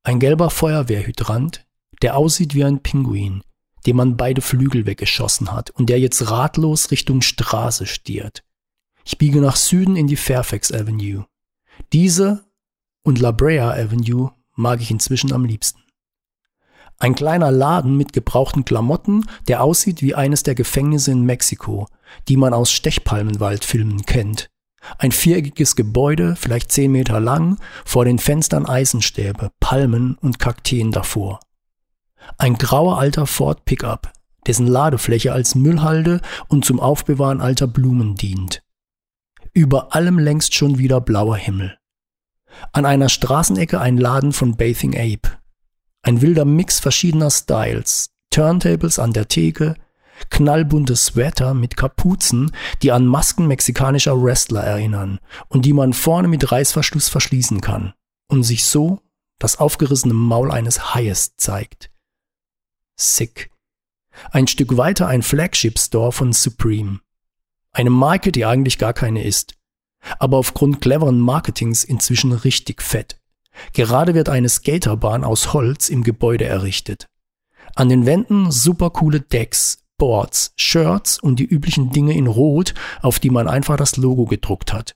Ein 0.06 0.20
gelber 0.20 0.50
Feuerwehrhydrant 0.50 1.66
der 2.00 2.16
aussieht 2.16 2.54
wie 2.54 2.62
ein 2.62 2.80
Pinguin, 2.80 3.42
dem 3.86 3.96
man 3.96 4.16
beide 4.16 4.40
Flügel 4.40 4.86
weggeschossen 4.86 5.50
hat 5.50 5.70
und 5.70 5.88
der 5.88 5.98
jetzt 5.98 6.30
ratlos 6.30 6.92
Richtung 6.92 7.22
Straße 7.22 7.86
stiert. 7.86 8.44
Ich 9.04 9.18
biege 9.18 9.40
nach 9.40 9.56
Süden 9.56 9.96
in 9.96 10.06
die 10.06 10.14
Fairfax 10.14 10.70
Avenue. 10.70 11.26
Diese 11.92 12.44
und 13.02 13.18
La 13.18 13.32
Brea 13.32 13.72
Avenue 13.72 14.30
mag 14.54 14.80
ich 14.80 14.92
inzwischen 14.92 15.32
am 15.32 15.44
liebsten. 15.44 15.82
Ein 16.98 17.16
kleiner 17.16 17.50
Laden 17.50 17.96
mit 17.96 18.12
gebrauchten 18.12 18.64
Klamotten, 18.64 19.24
der 19.48 19.64
aussieht 19.64 20.02
wie 20.02 20.14
eines 20.14 20.44
der 20.44 20.54
Gefängnisse 20.54 21.10
in 21.10 21.24
Mexiko, 21.24 21.88
die 22.28 22.36
man 22.36 22.54
aus 22.54 22.70
Stechpalmenwaldfilmen 22.70 24.06
kennt. 24.06 24.50
Ein 24.98 25.12
viereckiges 25.12 25.76
Gebäude, 25.76 26.36
vielleicht 26.36 26.72
zehn 26.72 26.92
Meter 26.92 27.20
lang, 27.20 27.58
vor 27.84 28.04
den 28.04 28.18
Fenstern 28.18 28.66
Eisenstäbe, 28.66 29.50
Palmen 29.60 30.16
und 30.20 30.38
Kakteen 30.38 30.92
davor. 30.92 31.40
Ein 32.38 32.54
grauer 32.54 32.98
alter 32.98 33.26
Ford 33.26 33.64
Pickup, 33.64 34.12
dessen 34.46 34.66
Ladefläche 34.66 35.32
als 35.32 35.54
Müllhalde 35.54 36.20
und 36.48 36.64
zum 36.64 36.80
Aufbewahren 36.80 37.40
alter 37.40 37.66
Blumen 37.66 38.14
dient. 38.14 38.62
Über 39.52 39.94
allem 39.94 40.18
längst 40.18 40.54
schon 40.54 40.78
wieder 40.78 41.00
blauer 41.00 41.36
Himmel. 41.36 41.78
An 42.72 42.86
einer 42.86 43.08
Straßenecke 43.08 43.80
ein 43.80 43.96
Laden 43.96 44.32
von 44.32 44.56
Bathing 44.56 44.94
Ape. 44.96 45.38
Ein 46.02 46.20
wilder 46.22 46.44
Mix 46.44 46.78
verschiedener 46.78 47.30
Styles, 47.30 48.10
Turntables 48.30 48.98
an 48.98 49.12
der 49.12 49.28
Theke, 49.28 49.74
knallbunte 50.30 50.96
Sweater 50.96 51.54
mit 51.54 51.76
Kapuzen, 51.76 52.52
die 52.82 52.92
an 52.92 53.06
Masken 53.06 53.46
mexikanischer 53.46 54.20
Wrestler 54.20 54.62
erinnern 54.62 55.18
und 55.48 55.64
die 55.64 55.72
man 55.72 55.92
vorne 55.92 56.28
mit 56.28 56.50
Reißverschluss 56.50 57.08
verschließen 57.08 57.60
kann 57.60 57.94
und 58.28 58.42
sich 58.42 58.64
so 58.64 59.00
das 59.38 59.58
aufgerissene 59.58 60.14
Maul 60.14 60.50
eines 60.50 60.94
Haies 60.94 61.36
zeigt. 61.36 61.90
Sick. 62.98 63.50
Ein 64.30 64.46
Stück 64.46 64.76
weiter 64.76 65.06
ein 65.06 65.22
Flagship 65.22 65.78
Store 65.78 66.12
von 66.12 66.32
Supreme. 66.32 67.00
Eine 67.72 67.90
Marke, 67.90 68.32
die 68.32 68.46
eigentlich 68.46 68.78
gar 68.78 68.94
keine 68.94 69.22
ist. 69.22 69.54
Aber 70.18 70.38
aufgrund 70.38 70.80
cleveren 70.80 71.18
Marketings 71.18 71.84
inzwischen 71.84 72.32
richtig 72.32 72.80
fett. 72.80 73.20
Gerade 73.72 74.14
wird 74.14 74.28
eine 74.28 74.48
Skaterbahn 74.48 75.24
aus 75.24 75.52
Holz 75.52 75.88
im 75.88 76.02
Gebäude 76.02 76.44
errichtet. 76.44 77.08
An 77.74 77.88
den 77.88 78.06
Wänden 78.06 78.50
super 78.50 78.90
coole 78.90 79.20
Decks, 79.20 79.85
Boards, 79.98 80.52
Shirts 80.56 81.18
und 81.18 81.38
die 81.38 81.44
üblichen 81.44 81.90
Dinge 81.90 82.14
in 82.14 82.26
Rot, 82.26 82.74
auf 83.02 83.18
die 83.18 83.30
man 83.30 83.48
einfach 83.48 83.76
das 83.76 83.96
Logo 83.96 84.26
gedruckt 84.26 84.72
hat. 84.72 84.94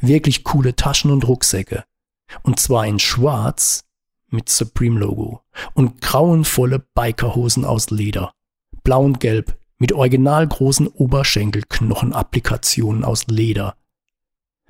Wirklich 0.00 0.44
coole 0.44 0.76
Taschen 0.76 1.10
und 1.10 1.26
Rucksäcke. 1.26 1.84
Und 2.42 2.60
zwar 2.60 2.86
in 2.86 2.98
Schwarz 2.98 3.84
mit 4.28 4.48
Supreme-Logo 4.48 5.42
und 5.74 6.00
grauenvolle 6.00 6.84
Bikerhosen 6.94 7.64
aus 7.64 7.90
Leder. 7.90 8.32
Blau 8.84 9.02
und 9.02 9.20
gelb 9.20 9.58
mit 9.78 9.92
original 9.92 10.46
großen 10.46 10.88
Oberschenkelknochenapplikationen 10.88 13.04
aus 13.04 13.26
Leder. 13.28 13.76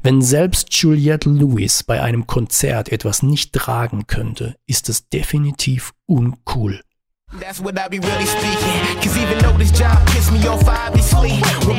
Wenn 0.00 0.22
selbst 0.22 0.72
Juliette 0.74 1.28
Lewis 1.28 1.82
bei 1.82 2.00
einem 2.00 2.28
Konzert 2.28 2.90
etwas 2.90 3.24
nicht 3.24 3.52
tragen 3.52 4.06
könnte, 4.06 4.54
ist 4.66 4.88
es 4.88 5.08
definitiv 5.08 5.92
uncool. 6.06 6.84
That's 7.34 7.60
what 7.60 7.78
I 7.78 7.88
be 7.88 7.98
really 7.98 8.24
speaking. 8.24 8.80
Cause 9.04 9.16
even 9.18 9.38
though 9.38 9.52
this 9.52 9.70
job 9.70 9.98
piss 10.08 10.30
me 10.30 10.46
off, 10.48 10.66
obviously, 10.66 11.32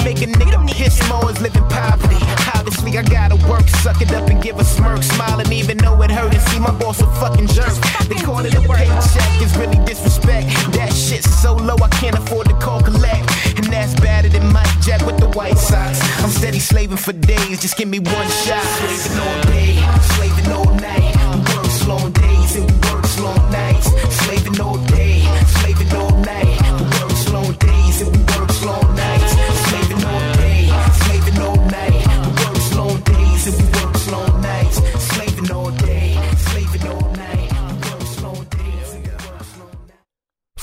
make 0.05 0.21
a 0.21 0.29
nigga 0.29 0.61
piss 0.69 1.01
more 1.09 1.29
is 1.31 1.41
living 1.41 1.67
poverty. 1.69 2.21
Obviously, 2.53 2.97
I 2.97 3.03
gotta 3.03 3.35
work, 3.49 3.67
suck 3.67 3.99
it 4.01 4.11
up 4.11 4.29
and 4.29 4.41
give 4.43 4.59
a 4.59 4.63
smirk, 4.63 5.01
smiling 5.01 5.51
even 5.51 5.77
though 5.77 5.99
it 6.03 6.11
hurt 6.11 6.33
and 6.33 6.41
see 6.49 6.59
my 6.59 6.71
boss 6.77 7.01
a 7.01 7.07
fucking 7.19 7.47
jerk. 7.47 7.73
They 8.07 8.15
call 8.21 8.45
it 8.45 8.53
a 8.53 8.61
paycheck, 8.61 9.41
it's 9.41 9.55
really 9.57 9.83
disrespect. 9.85 10.47
That 10.73 10.93
shit's 10.93 11.33
so 11.41 11.55
low, 11.55 11.77
I 11.81 11.89
can't 11.89 12.15
afford 12.17 12.47
to 12.49 12.53
call 12.55 12.81
collect. 12.81 13.25
And 13.57 13.65
that's 13.73 13.99
better 13.99 14.29
than 14.29 14.53
my 14.53 14.63
Jack 14.81 15.03
with 15.05 15.17
the 15.17 15.29
White 15.29 15.57
socks. 15.57 15.99
I'm 16.21 16.29
steady 16.29 16.59
slaving 16.59 16.97
for 16.97 17.13
days, 17.13 17.59
just 17.59 17.75
give 17.75 17.87
me 17.87 17.99
one 17.99 18.29
shot. 18.45 18.63
Slaving 18.77 19.19
all 19.19 19.41
day, 19.49 19.81
slaving 20.13 20.51
all 20.51 20.73
night. 20.75 21.15
We 21.33 21.39
work 21.55 21.65
slow 21.65 22.09
days 22.09 22.55
and 22.55 22.69
we 22.69 22.77
work 22.93 23.05
slow 23.05 23.35
nights. 23.49 23.87
Slaving 24.25 24.61
all 24.61 24.77
day, 24.77 24.88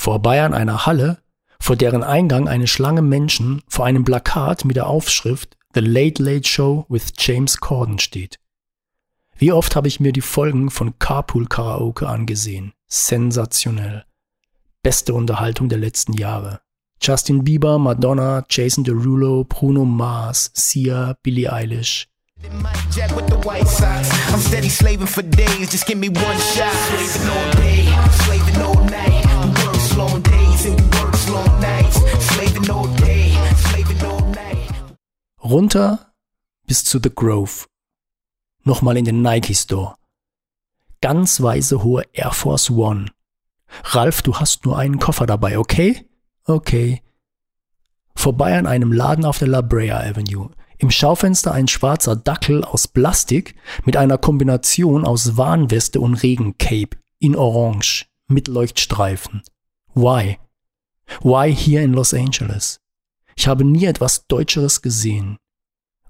Vorbei 0.06 0.44
an 0.44 0.54
einer 0.54 0.86
Halle 0.86 1.18
vor 1.58 1.74
deren 1.74 2.04
Eingang 2.04 2.46
eine 2.46 2.68
Schlange 2.68 3.02
Menschen 3.02 3.62
vor 3.66 3.86
einem 3.86 4.04
Plakat 4.04 4.64
mit 4.64 4.76
der 4.76 4.86
Aufschrift 4.86 5.56
The 5.74 5.80
Late 5.80 6.22
Late 6.22 6.46
Show 6.46 6.86
with 6.88 7.12
James 7.18 7.58
Corden 7.58 7.98
steht. 7.98 8.38
Wie 9.36 9.50
oft 9.50 9.74
habe 9.74 9.88
ich 9.88 9.98
mir 9.98 10.12
die 10.12 10.20
Folgen 10.20 10.70
von 10.70 10.96
Carpool 11.00 11.46
Karaoke 11.48 12.08
angesehen. 12.08 12.72
Sensationell. 12.86 14.04
Beste 14.80 15.12
Unterhaltung 15.12 15.68
der 15.68 15.78
letzten 15.78 16.12
Jahre. 16.12 16.60
Justin 17.02 17.42
Bieber, 17.42 17.80
Madonna, 17.80 18.44
Jason 18.48 18.84
Derulo, 18.84 19.42
Bruno 19.42 19.84
Mars, 19.84 20.52
Sia, 20.54 21.16
Billie 21.24 21.52
Eilish. 21.52 22.06
Slow 29.96 30.18
days 30.18 30.66
and 30.66 30.94
work 30.94 31.16
Runter 35.42 36.12
bis 36.66 36.84
zu 36.84 36.98
The 37.02 37.08
Grove. 37.08 37.64
Nochmal 38.62 38.98
in 38.98 39.06
den 39.06 39.22
Nike 39.22 39.54
Store. 39.54 39.94
Ganz 41.00 41.40
weiße 41.40 41.82
hohe 41.82 42.04
Air 42.12 42.32
Force 42.32 42.68
One. 42.68 43.06
Ralf, 43.84 44.20
du 44.20 44.36
hast 44.36 44.66
nur 44.66 44.76
einen 44.76 44.98
Koffer 44.98 45.24
dabei, 45.24 45.56
okay? 45.56 46.06
Okay. 46.44 47.00
Vorbei 48.14 48.58
an 48.58 48.66
einem 48.66 48.92
Laden 48.92 49.24
auf 49.24 49.38
der 49.38 49.48
La 49.48 49.62
Brea 49.62 49.98
Avenue. 49.98 50.50
Im 50.76 50.90
Schaufenster 50.90 51.52
ein 51.52 51.68
schwarzer 51.68 52.16
Dackel 52.16 52.64
aus 52.64 52.86
Plastik 52.86 53.54
mit 53.86 53.96
einer 53.96 54.18
Kombination 54.18 55.06
aus 55.06 55.38
Warnweste 55.38 56.02
und 56.02 56.16
Regencape 56.16 56.98
in 57.18 57.34
Orange 57.34 58.04
mit 58.28 58.46
Leuchtstreifen. 58.46 59.40
Why? 59.96 60.38
Why 61.22 61.50
hier 61.54 61.82
in 61.82 61.94
Los 61.94 62.12
Angeles? 62.12 62.80
Ich 63.34 63.48
habe 63.48 63.64
nie 63.64 63.86
etwas 63.86 64.26
Deutscheres 64.26 64.82
gesehen 64.82 65.38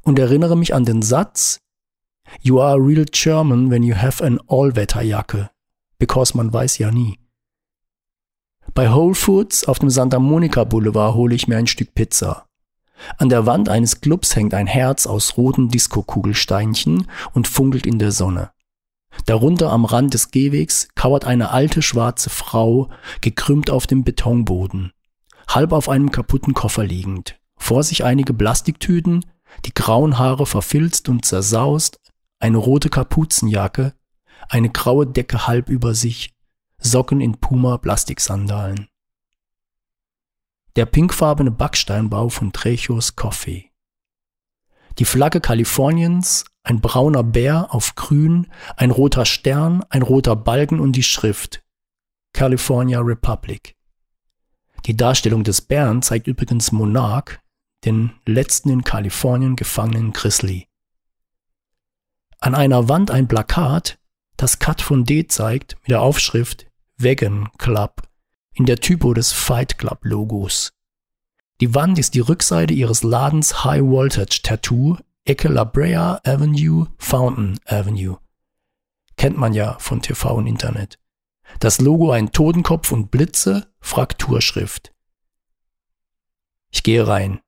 und 0.03 0.18
erinnere 0.18 0.57
mich 0.57 0.75
an 0.75 0.85
den 0.85 1.03
Satz 1.03 1.61
You 2.42 2.61
are 2.61 2.72
a 2.72 2.85
real 2.85 3.05
German 3.05 3.70
when 3.70 3.85
you 3.85 3.94
have 3.94 4.25
an 4.25 4.40
Allwetterjacke, 4.49 5.51
because 6.01 6.37
man 6.37 6.53
weiß 6.53 6.79
ja 6.79 6.90
nie. 6.90 7.20
Bei 8.75 8.92
Whole 8.92 9.14
Foods 9.14 9.64
auf 9.68 9.79
dem 9.79 9.90
Santa 9.90 10.18
Monica 10.18 10.64
Boulevard 10.64 11.14
hole 11.14 11.37
ich 11.37 11.46
mir 11.46 11.57
ein 11.57 11.68
Stück 11.68 11.94
Pizza. 11.94 12.49
An 13.18 13.29
der 13.29 13.46
Wand 13.46 13.68
eines 13.68 14.01
Clubs 14.01 14.35
hängt 14.35 14.53
ein 14.53 14.66
Herz 14.66 15.07
aus 15.07 15.37
roten 15.37 15.68
Diskokugelsteinchen 15.68 17.09
und 17.35 17.46
funkelt 17.46 17.87
in 17.87 18.01
der 18.01 18.11
Sonne. 18.11 18.51
Darunter 19.25 19.73
am 19.73 19.85
Rand 19.85 20.15
des 20.15 20.31
Gehwegs 20.31 20.89
kauert 20.95 21.25
eine 21.25 21.51
alte 21.51 21.83
schwarze 21.83 22.31
Frau, 22.31 22.91
gekrümmt 23.21 23.71
auf 23.71 23.87
dem 23.87 24.05
Betonboden, 24.05 24.93
halb 25.49 25.73
auf 25.73 25.89
einem 25.89 26.11
kaputten 26.11 26.55
Koffer 26.55 26.85
liegend. 26.85 27.39
Vor 27.57 27.83
sich 27.83 28.05
einige 28.05 28.35
Plastiktüten, 28.35 29.25
die 29.65 29.75
grauen 29.75 30.19
Haare 30.19 30.47
verfilzt 30.47 31.09
und 31.09 31.25
zersaust, 31.25 31.99
eine 32.39 32.59
rote 32.59 32.91
Kapuzenjacke, 32.91 33.95
eine 34.49 34.71
graue 34.71 35.07
Decke 35.07 35.47
halb 35.47 35.69
über 35.69 35.95
sich, 35.95 36.35
Socken 36.79 37.21
in 37.21 37.39
Puma-Plastiksandalen. 37.39 38.89
Der 40.77 40.85
pinkfarbene 40.85 41.51
Backsteinbau 41.51 42.29
von 42.29 42.53
Trechos 42.53 43.17
Coffee. 43.17 43.71
Die 44.99 45.07
Flagge 45.07 45.41
Kaliforniens 45.41 46.45
ein 46.67 46.81
brauner 46.81 47.23
Bär 47.23 47.73
auf 47.73 47.95
grün, 47.95 48.49
ein 48.77 48.91
roter 48.91 49.25
Stern, 49.25 49.85
ein 49.89 50.03
roter 50.03 50.35
Balken 50.35 50.81
und 50.81 50.93
die 50.93 51.05
Schrift 51.05 51.63
California 52.33 53.01
Republic. 53.01 53.77
Die 54.85 54.97
Darstellung 54.97 55.45
des 55.45 55.61
Bären 55.61 56.03
zeigt 56.03 56.27
übrigens 56.27 56.73
Monarch, 56.73 57.39
den 57.85 58.11
letzten 58.27 58.71
in 58.71 58.83
Kalifornien 58.83 59.55
gefangenen 59.55 60.13
Grizzly. 60.13 60.67
An 62.41 62.57
einer 62.57 62.89
Wand 62.89 63.13
ein 63.13 63.29
Plakat, 63.29 64.01
das 64.37 64.59
Cut 64.59 64.83
von 64.83 65.05
D 65.05 65.29
zeigt, 65.29 65.77
mit 65.83 65.91
der 65.91 66.03
Aufschrift 66.03 66.67
Vegan 66.97 67.49
Club 67.59 68.03
in 68.55 68.67
der 68.67 68.81
Typo 68.81 69.15
des 69.15 69.33
Fight 69.33 69.79
Club 69.79 70.01
Logos. 70.03 70.73
Die 71.61 71.77
Wand 71.77 72.01
ist 72.01 72.15
die 72.15 72.21
Rückseite 72.21 72.75
ihres 72.75 73.05
Ladens 73.05 73.65
High 73.65 73.85
Voltage 73.85 74.41
Tattoo 74.43 74.97
Ecke 75.29 75.49
La 75.49 75.65
Brea 75.65 76.21
Avenue, 76.25 76.87
Fountain 76.99 77.59
Avenue. 77.67 78.19
Kennt 79.17 79.37
man 79.37 79.55
ja 79.55 79.77
von 79.81 80.01
TV 80.01 80.37
und 80.37 80.47
Internet. 80.47 81.01
Das 81.59 81.81
Logo 81.81 82.12
ein 82.12 82.31
Totenkopf 82.31 82.93
und 82.93 83.11
Blitze, 83.11 83.67
Frakturschrift. 83.81 84.95
Ich 86.71 86.85
gehe 86.85 87.05
rein. 87.05 87.41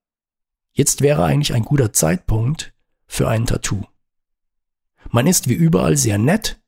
Jetzt 0.72 1.02
wäre 1.02 1.24
eigentlich 1.24 1.54
ein 1.54 1.62
guter 1.62 1.92
Zeitpunkt 1.92 2.74
für 3.06 3.28
ein 3.28 3.46
Tattoo. 3.46 3.84
Man 5.10 5.28
ist 5.28 5.48
wie 5.48 5.54
überall 5.54 5.96
sehr 5.96 6.18
nett, 6.18 6.60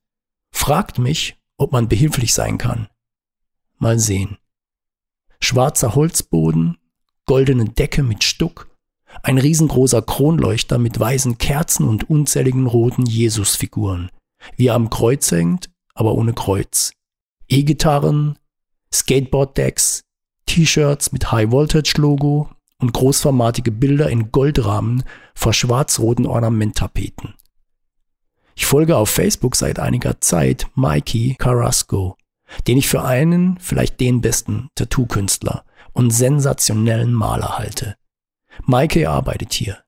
fragt 0.52 0.98
mich, 0.98 1.40
ob 1.56 1.72
man 1.72 1.88
behilflich 1.88 2.32
sein 2.34 2.56
kann. 2.56 2.86
Mal 3.78 3.98
sehen. 3.98 4.38
Schwarzer 5.40 5.96
Holzboden, 5.96 6.78
goldene 7.26 7.64
Decke 7.64 8.04
mit 8.04 8.22
Stuck, 8.22 8.69
ein 9.22 9.38
riesengroßer 9.38 10.02
Kronleuchter 10.02 10.78
mit 10.78 10.98
weißen 10.98 11.38
Kerzen 11.38 11.86
und 11.86 12.08
unzähligen 12.08 12.66
roten 12.66 13.06
Jesusfiguren, 13.06 14.10
wie 14.56 14.68
er 14.68 14.74
am 14.74 14.90
Kreuz 14.90 15.30
hängt, 15.30 15.70
aber 15.94 16.14
ohne 16.14 16.32
Kreuz. 16.32 16.92
E-Gitarren, 17.48 18.38
Skateboard-Decks, 18.92 20.02
T-Shirts 20.46 21.12
mit 21.12 21.30
High-Voltage-Logo 21.30 22.50
und 22.80 22.92
großformatige 22.92 23.70
Bilder 23.70 24.08
in 24.10 24.32
Goldrahmen 24.32 25.04
vor 25.34 25.52
schwarz-roten 25.52 26.26
Ornamenttapeten. 26.26 27.34
Ich 28.54 28.66
folge 28.66 28.96
auf 28.96 29.10
Facebook 29.10 29.56
seit 29.56 29.78
einiger 29.78 30.20
Zeit 30.20 30.66
Mikey 30.74 31.36
Carrasco, 31.38 32.16
den 32.66 32.78
ich 32.78 32.88
für 32.88 33.04
einen, 33.04 33.58
vielleicht 33.58 34.00
den 34.00 34.20
besten 34.20 34.68
Tattoo-Künstler 34.74 35.64
und 35.92 36.10
sensationellen 36.10 37.12
Maler 37.12 37.58
halte. 37.58 37.96
Maike 38.66 39.08
arbeitet 39.08 39.52
hier. 39.52 39.82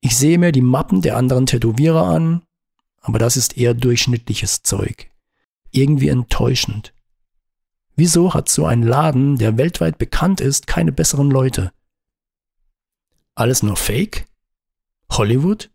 Ich 0.00 0.16
sehe 0.16 0.38
mir 0.38 0.52
die 0.52 0.60
Mappen 0.60 1.02
der 1.02 1.16
anderen 1.16 1.46
Tätowierer 1.46 2.06
an, 2.06 2.42
aber 3.00 3.18
das 3.18 3.36
ist 3.36 3.56
eher 3.56 3.74
durchschnittliches 3.74 4.62
Zeug. 4.62 5.10
Irgendwie 5.70 6.08
enttäuschend. 6.08 6.92
Wieso 7.96 8.34
hat 8.34 8.48
so 8.48 8.66
ein 8.66 8.82
Laden, 8.82 9.38
der 9.38 9.56
weltweit 9.56 9.98
bekannt 9.98 10.40
ist, 10.40 10.66
keine 10.66 10.92
besseren 10.92 11.30
Leute? 11.30 11.72
Alles 13.34 13.62
nur 13.62 13.76
Fake? 13.76 14.26
Hollywood? 15.10 15.70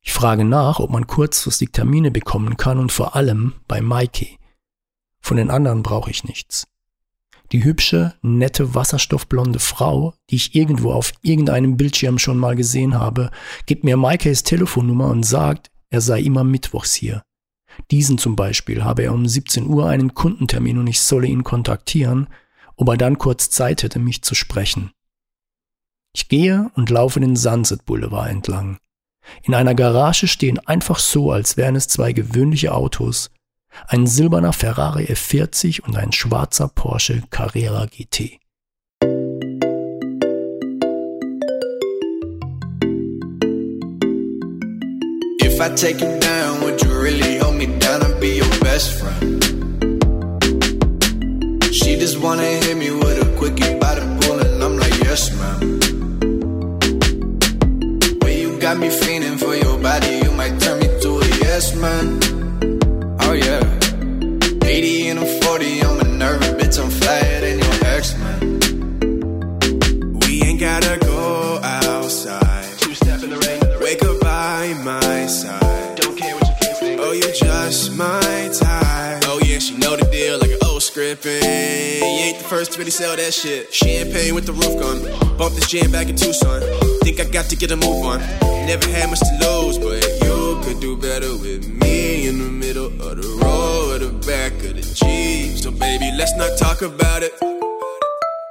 Ich 0.00 0.12
frage 0.12 0.44
nach, 0.44 0.80
ob 0.80 0.90
man 0.90 1.06
kurzfristig 1.06 1.70
Termine 1.72 2.10
bekommen 2.10 2.56
kann 2.56 2.78
und 2.78 2.92
vor 2.92 3.14
allem 3.14 3.54
bei 3.68 3.80
Mikey. 3.80 4.38
Von 5.20 5.36
den 5.36 5.50
anderen 5.50 5.82
brauche 5.82 6.10
ich 6.10 6.24
nichts. 6.24 6.66
Die 7.52 7.64
hübsche, 7.64 8.14
nette, 8.22 8.74
wasserstoffblonde 8.74 9.58
Frau, 9.58 10.14
die 10.30 10.36
ich 10.36 10.54
irgendwo 10.54 10.92
auf 10.92 11.12
irgendeinem 11.20 11.76
Bildschirm 11.76 12.18
schon 12.18 12.38
mal 12.38 12.56
gesehen 12.56 12.94
habe, 12.94 13.30
gibt 13.66 13.84
mir 13.84 13.98
Mikeys 13.98 14.42
Telefonnummer 14.42 15.08
und 15.08 15.22
sagt, 15.24 15.70
er 15.90 16.00
sei 16.00 16.20
immer 16.22 16.44
mittwochs 16.44 16.94
hier. 16.94 17.22
Diesen 17.90 18.16
zum 18.16 18.36
Beispiel 18.36 18.84
habe 18.84 19.02
er 19.02 19.12
um 19.12 19.26
17 19.26 19.66
Uhr 19.66 19.86
einen 19.86 20.14
Kundentermin 20.14 20.78
und 20.78 20.86
ich 20.86 21.00
solle 21.00 21.26
ihn 21.26 21.44
kontaktieren, 21.44 22.28
ob 22.76 22.88
er 22.88 22.96
dann 22.96 23.18
kurz 23.18 23.50
Zeit 23.50 23.82
hätte, 23.82 23.98
mich 23.98 24.22
zu 24.22 24.34
sprechen. 24.34 24.90
Ich 26.14 26.28
gehe 26.28 26.70
und 26.74 26.88
laufe 26.88 27.20
den 27.20 27.36
Sunset 27.36 27.84
Boulevard 27.84 28.30
entlang. 28.30 28.78
In 29.42 29.54
einer 29.54 29.74
Garage 29.74 30.26
stehen 30.26 30.58
einfach 30.58 30.98
so, 30.98 31.30
als 31.30 31.56
wären 31.58 31.76
es 31.76 31.86
zwei 31.88 32.12
gewöhnliche 32.12 32.74
Autos, 32.74 33.30
ein 33.88 34.06
silberner 34.06 34.52
Ferrari 34.52 35.04
F40 35.04 35.82
und 35.82 35.96
ein 35.96 36.12
schwarzer 36.12 36.68
Porsche 36.68 37.22
Carrera 37.30 37.86
GT. 37.86 38.38
If 45.40 45.60
I 45.60 45.68
take 45.74 46.00
you 46.00 46.18
down, 46.18 46.60
would 46.62 46.82
you 46.82 46.90
really 47.00 47.38
hold 47.38 47.56
me 47.56 47.66
down 47.78 48.02
and 48.02 48.20
be 48.20 48.36
your 48.38 48.50
best 48.60 48.90
friend? 48.98 49.42
She 51.72 51.96
just 51.96 52.18
wanna 52.20 52.42
hit 52.42 52.76
me 52.76 52.90
with 52.90 53.22
a 53.22 53.26
quickie 53.38 53.78
by 53.78 53.94
the 53.94 54.06
pool 54.20 54.40
and 54.40 54.62
I'm 54.62 54.76
like, 54.78 54.98
yes 55.04 55.30
ma'am. 55.38 55.78
Way 58.22 58.40
you 58.42 58.58
got 58.58 58.78
me 58.78 58.88
feeling 58.88 59.38
for 59.38 59.54
your 59.54 59.78
body, 59.78 60.20
you 60.24 60.32
might 60.32 60.58
turn 60.60 60.80
me 60.80 60.88
to 61.02 61.18
a 61.18 61.26
yes 61.44 61.74
man. 61.76 62.41
Oh 63.32 63.34
yeah. 63.34 63.64
80 64.62 65.08
and 65.08 65.18
a 65.18 65.24
40, 65.24 65.80
I'm 65.80 66.00
a 66.00 66.04
nervous 66.04 66.50
bitch, 66.50 66.78
I'm 66.78 66.90
flyer 66.90 67.40
than 67.40 67.60
your 67.60 67.84
ex 67.86 68.14
man. 68.18 68.58
We 70.20 70.42
ain't 70.42 70.60
gotta 70.60 70.98
go 71.00 71.58
outside. 71.62 72.68
Two 72.80 72.92
step 72.92 73.22
in 73.22 73.30
the 73.30 73.38
rain. 73.38 73.80
Wake 73.80 74.02
up 74.02 74.20
by 74.20 74.74
my 74.84 75.26
side. 75.28 75.96
Don't 75.96 76.14
care 76.14 76.34
what 76.34 76.60
you 76.60 76.74
think. 76.74 77.00
Oh, 77.00 77.12
you 77.12 77.22
just 77.22 77.96
my 77.96 78.50
type. 78.52 79.22
Oh 79.24 79.40
yeah, 79.42 79.60
she 79.60 79.78
know 79.78 79.96
the 79.96 80.04
deal 80.12 80.38
like 80.38 80.50
an 80.50 80.58
old 80.66 80.82
scripting. 80.82 81.40
You 81.42 82.24
ain't 82.28 82.36
the 82.36 82.44
first 82.44 82.72
to 82.72 82.78
really 82.80 82.90
sell 82.90 83.16
that 83.16 83.32
shit. 83.32 83.72
Champagne 83.72 84.34
with 84.34 84.44
the 84.44 84.52
roof 84.52 84.78
gone. 84.78 85.38
Bump 85.38 85.54
this 85.54 85.70
jam 85.70 85.90
back 85.90 86.10
in 86.10 86.16
Tucson. 86.16 86.60
Think 87.00 87.18
I 87.18 87.24
got 87.24 87.46
to 87.46 87.56
get 87.56 87.70
a 87.70 87.76
move 87.76 88.04
on. 88.04 88.20
Never 88.66 88.86
had 88.90 89.08
much 89.08 89.20
to 89.20 89.38
lose, 89.40 89.78
but 89.78 90.04
let's 96.22 96.36
not 96.36 96.56
talk 96.56 96.82
about 96.82 97.20
it. 97.24 97.34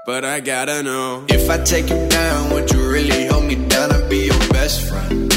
But 0.06 0.26
I 0.26 0.42
gotta 0.42 0.84
know. 0.84 1.24
If 1.30 1.50
I 1.50 1.58
take 1.64 1.90
you 1.90 2.02
down, 2.10 2.52
would 2.54 2.70
you 2.70 2.82
really 2.90 3.28
hold 3.28 3.46
me 3.46 3.56
down 3.56 3.92
and 3.96 4.10
be 4.10 4.26
your 4.32 4.44
best 4.58 4.78
friend? 4.90 5.32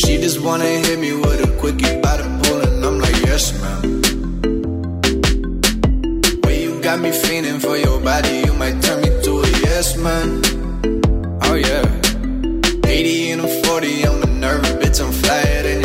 She 0.00 0.12
just 0.24 0.38
wanna 0.46 0.72
hit 0.86 0.98
me 0.98 1.12
with 1.14 1.48
a 1.48 1.50
quickie 1.58 1.94
by 2.04 2.14
the 2.20 2.28
pool 2.40 2.60
and 2.66 2.84
I'm 2.86 2.98
like, 3.04 3.18
yes 3.28 3.44
ma'am. 3.62 3.82
Way 6.42 6.56
you 6.64 6.72
got 6.82 6.98
me 7.00 7.10
feeling 7.10 7.58
for 7.58 7.76
your 7.78 7.98
body, 8.00 8.34
you 8.46 8.52
might 8.62 8.82
turn 8.82 9.00
me 9.04 9.10
to 9.26 9.32
a 9.40 9.48
yes 9.66 9.96
man. 9.96 10.28
Oh 11.46 11.56
yeah. 11.68 11.86
80 12.84 13.30
and 13.32 13.40
a 13.40 13.48
40, 13.64 14.06
I'm 14.06 14.22
a 14.22 14.26
nervous 14.26 14.72
bitch, 14.80 15.00
I'm 15.02 15.12
flyer 15.12 15.83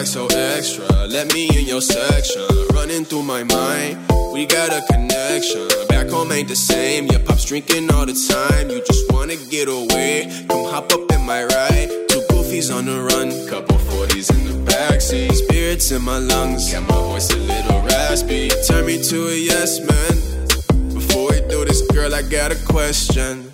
act 0.00 0.08
so 0.08 0.26
extra? 0.28 0.86
Let 1.06 1.32
me 1.34 1.48
in 1.58 1.66
your 1.66 1.82
section. 1.82 2.46
Running 2.72 3.04
through 3.04 3.22
my 3.22 3.44
mind 3.44 3.98
We 4.32 4.46
got 4.46 4.70
a 4.72 4.80
connection. 4.92 5.68
Back 5.88 6.08
home 6.08 6.32
ain't 6.32 6.48
the 6.48 6.56
same 6.56 7.06
Your 7.06 7.20
pop's 7.20 7.44
drinking 7.44 7.90
all 7.92 8.06
the 8.06 8.16
time. 8.28 8.70
You 8.70 8.82
just 8.84 9.12
wanna 9.12 9.36
get 9.36 9.68
away 9.68 10.30
Come 10.48 10.64
hop 10.64 10.92
up 10.92 11.12
in 11.12 11.22
my 11.26 11.44
ride. 11.44 11.88
Two 12.08 12.22
goofies 12.30 12.74
on 12.74 12.86
the 12.86 12.98
run 13.10 13.28
Couple 13.48 13.76
40s 13.76 14.30
in 14.34 14.42
the 14.48 14.70
backseat. 14.70 15.32
Spirits 15.32 15.90
in 15.90 16.02
my 16.02 16.18
lungs 16.18 16.72
Got 16.72 16.88
my 16.88 17.00
voice 17.10 17.30
a 17.30 17.36
little 17.36 17.80
raspy. 17.82 18.48
Turn 18.66 18.86
me 18.86 19.02
to 19.02 19.28
a 19.28 19.36
yes 19.36 19.80
man. 19.80 20.94
Before 20.94 21.30
we 21.30 21.40
do 21.48 21.64
this, 21.64 21.82
girl, 21.92 22.14
I 22.14 22.22
got 22.22 22.52
a 22.52 22.58
question 22.66 23.52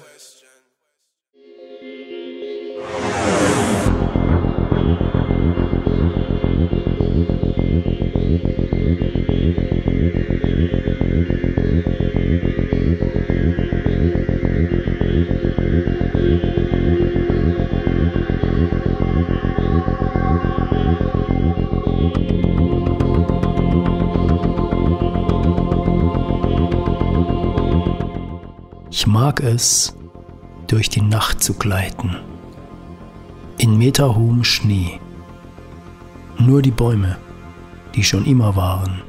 Ich 28.98 29.06
mag 29.06 29.40
es, 29.40 29.94
durch 30.68 30.88
die 30.88 31.02
Nacht 31.02 31.44
zu 31.44 31.52
gleiten. 31.52 32.16
In 33.58 33.76
meterhohem 33.76 34.42
Schnee. 34.42 34.98
Nur 36.38 36.62
die 36.62 36.70
Bäume, 36.70 37.18
die 37.94 38.02
schon 38.02 38.24
immer 38.24 38.56
waren. 38.56 39.02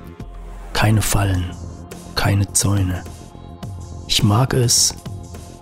Keine 0.74 1.02
Fallen, 1.02 1.52
keine 2.16 2.52
Zäune. 2.52 3.02
Ich 4.08 4.24
mag 4.24 4.54
es, 4.54 4.94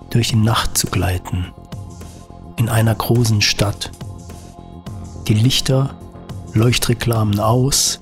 durch 0.09 0.29
die 0.29 0.37
Nacht 0.37 0.75
zu 0.75 0.87
gleiten. 0.87 1.53
In 2.55 2.67
einer 2.67 2.95
großen 2.95 3.43
Stadt. 3.43 3.91
Die 5.27 5.35
Lichter, 5.35 5.93
Leuchtreklamen 6.53 7.39
aus, 7.39 7.99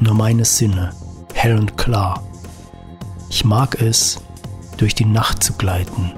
nur 0.00 0.14
meine 0.14 0.46
Sinne, 0.46 0.90
hell 1.32 1.56
und 1.56 1.78
klar. 1.78 2.24
Ich 3.30 3.44
mag 3.44 3.80
es, 3.80 4.18
durch 4.76 4.94
die 4.94 5.04
Nacht 5.04 5.42
zu 5.42 5.54
gleiten, 5.54 6.12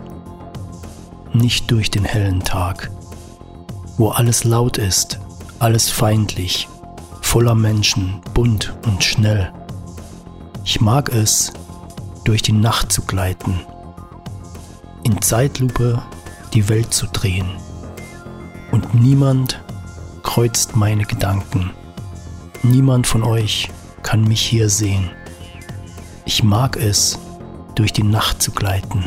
nicht 1.32 1.70
durch 1.70 1.90
den 1.90 2.04
hellen 2.04 2.40
Tag, 2.42 2.90
wo 3.98 4.08
alles 4.08 4.44
laut 4.44 4.78
ist, 4.78 5.18
alles 5.58 5.90
feindlich, 5.90 6.68
voller 7.22 7.54
Menschen, 7.54 8.20
bunt 8.34 8.74
und 8.86 9.02
schnell. 9.02 9.52
Ich 10.64 10.80
mag 10.80 11.10
es, 11.10 11.52
durch 12.24 12.42
die 12.42 12.52
Nacht 12.52 12.92
zu 12.92 13.02
gleiten, 13.02 13.60
in 15.04 15.22
Zeitlupe 15.22 16.02
die 16.54 16.68
Welt 16.68 16.92
zu 16.92 17.06
drehen. 17.06 17.48
Und 18.72 18.94
niemand 18.94 19.60
kreuzt 20.22 20.74
meine 20.74 21.04
Gedanken. 21.04 21.70
Niemand 22.62 23.06
von 23.06 23.22
euch 23.22 23.70
kann 24.02 24.24
mich 24.24 24.40
hier 24.40 24.68
sehen. 24.68 25.10
Ich 26.24 26.42
mag 26.42 26.76
es, 26.76 27.18
durch 27.76 27.92
die 27.92 28.02
Nacht 28.02 28.42
zu 28.42 28.50
gleiten. 28.50 29.04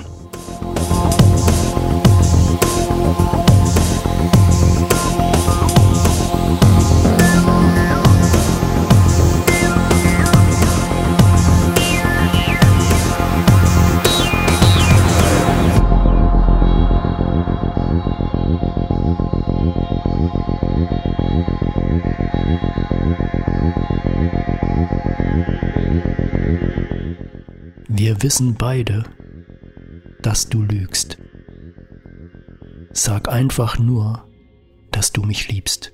Wir 28.19 28.23
wissen 28.23 28.55
beide, 28.55 29.05
dass 30.21 30.49
du 30.49 30.61
lügst. 30.61 31.17
Sag 32.91 33.29
einfach 33.29 33.79
nur, 33.79 34.27
dass 34.91 35.13
du 35.13 35.21
mich 35.21 35.47
liebst. 35.47 35.93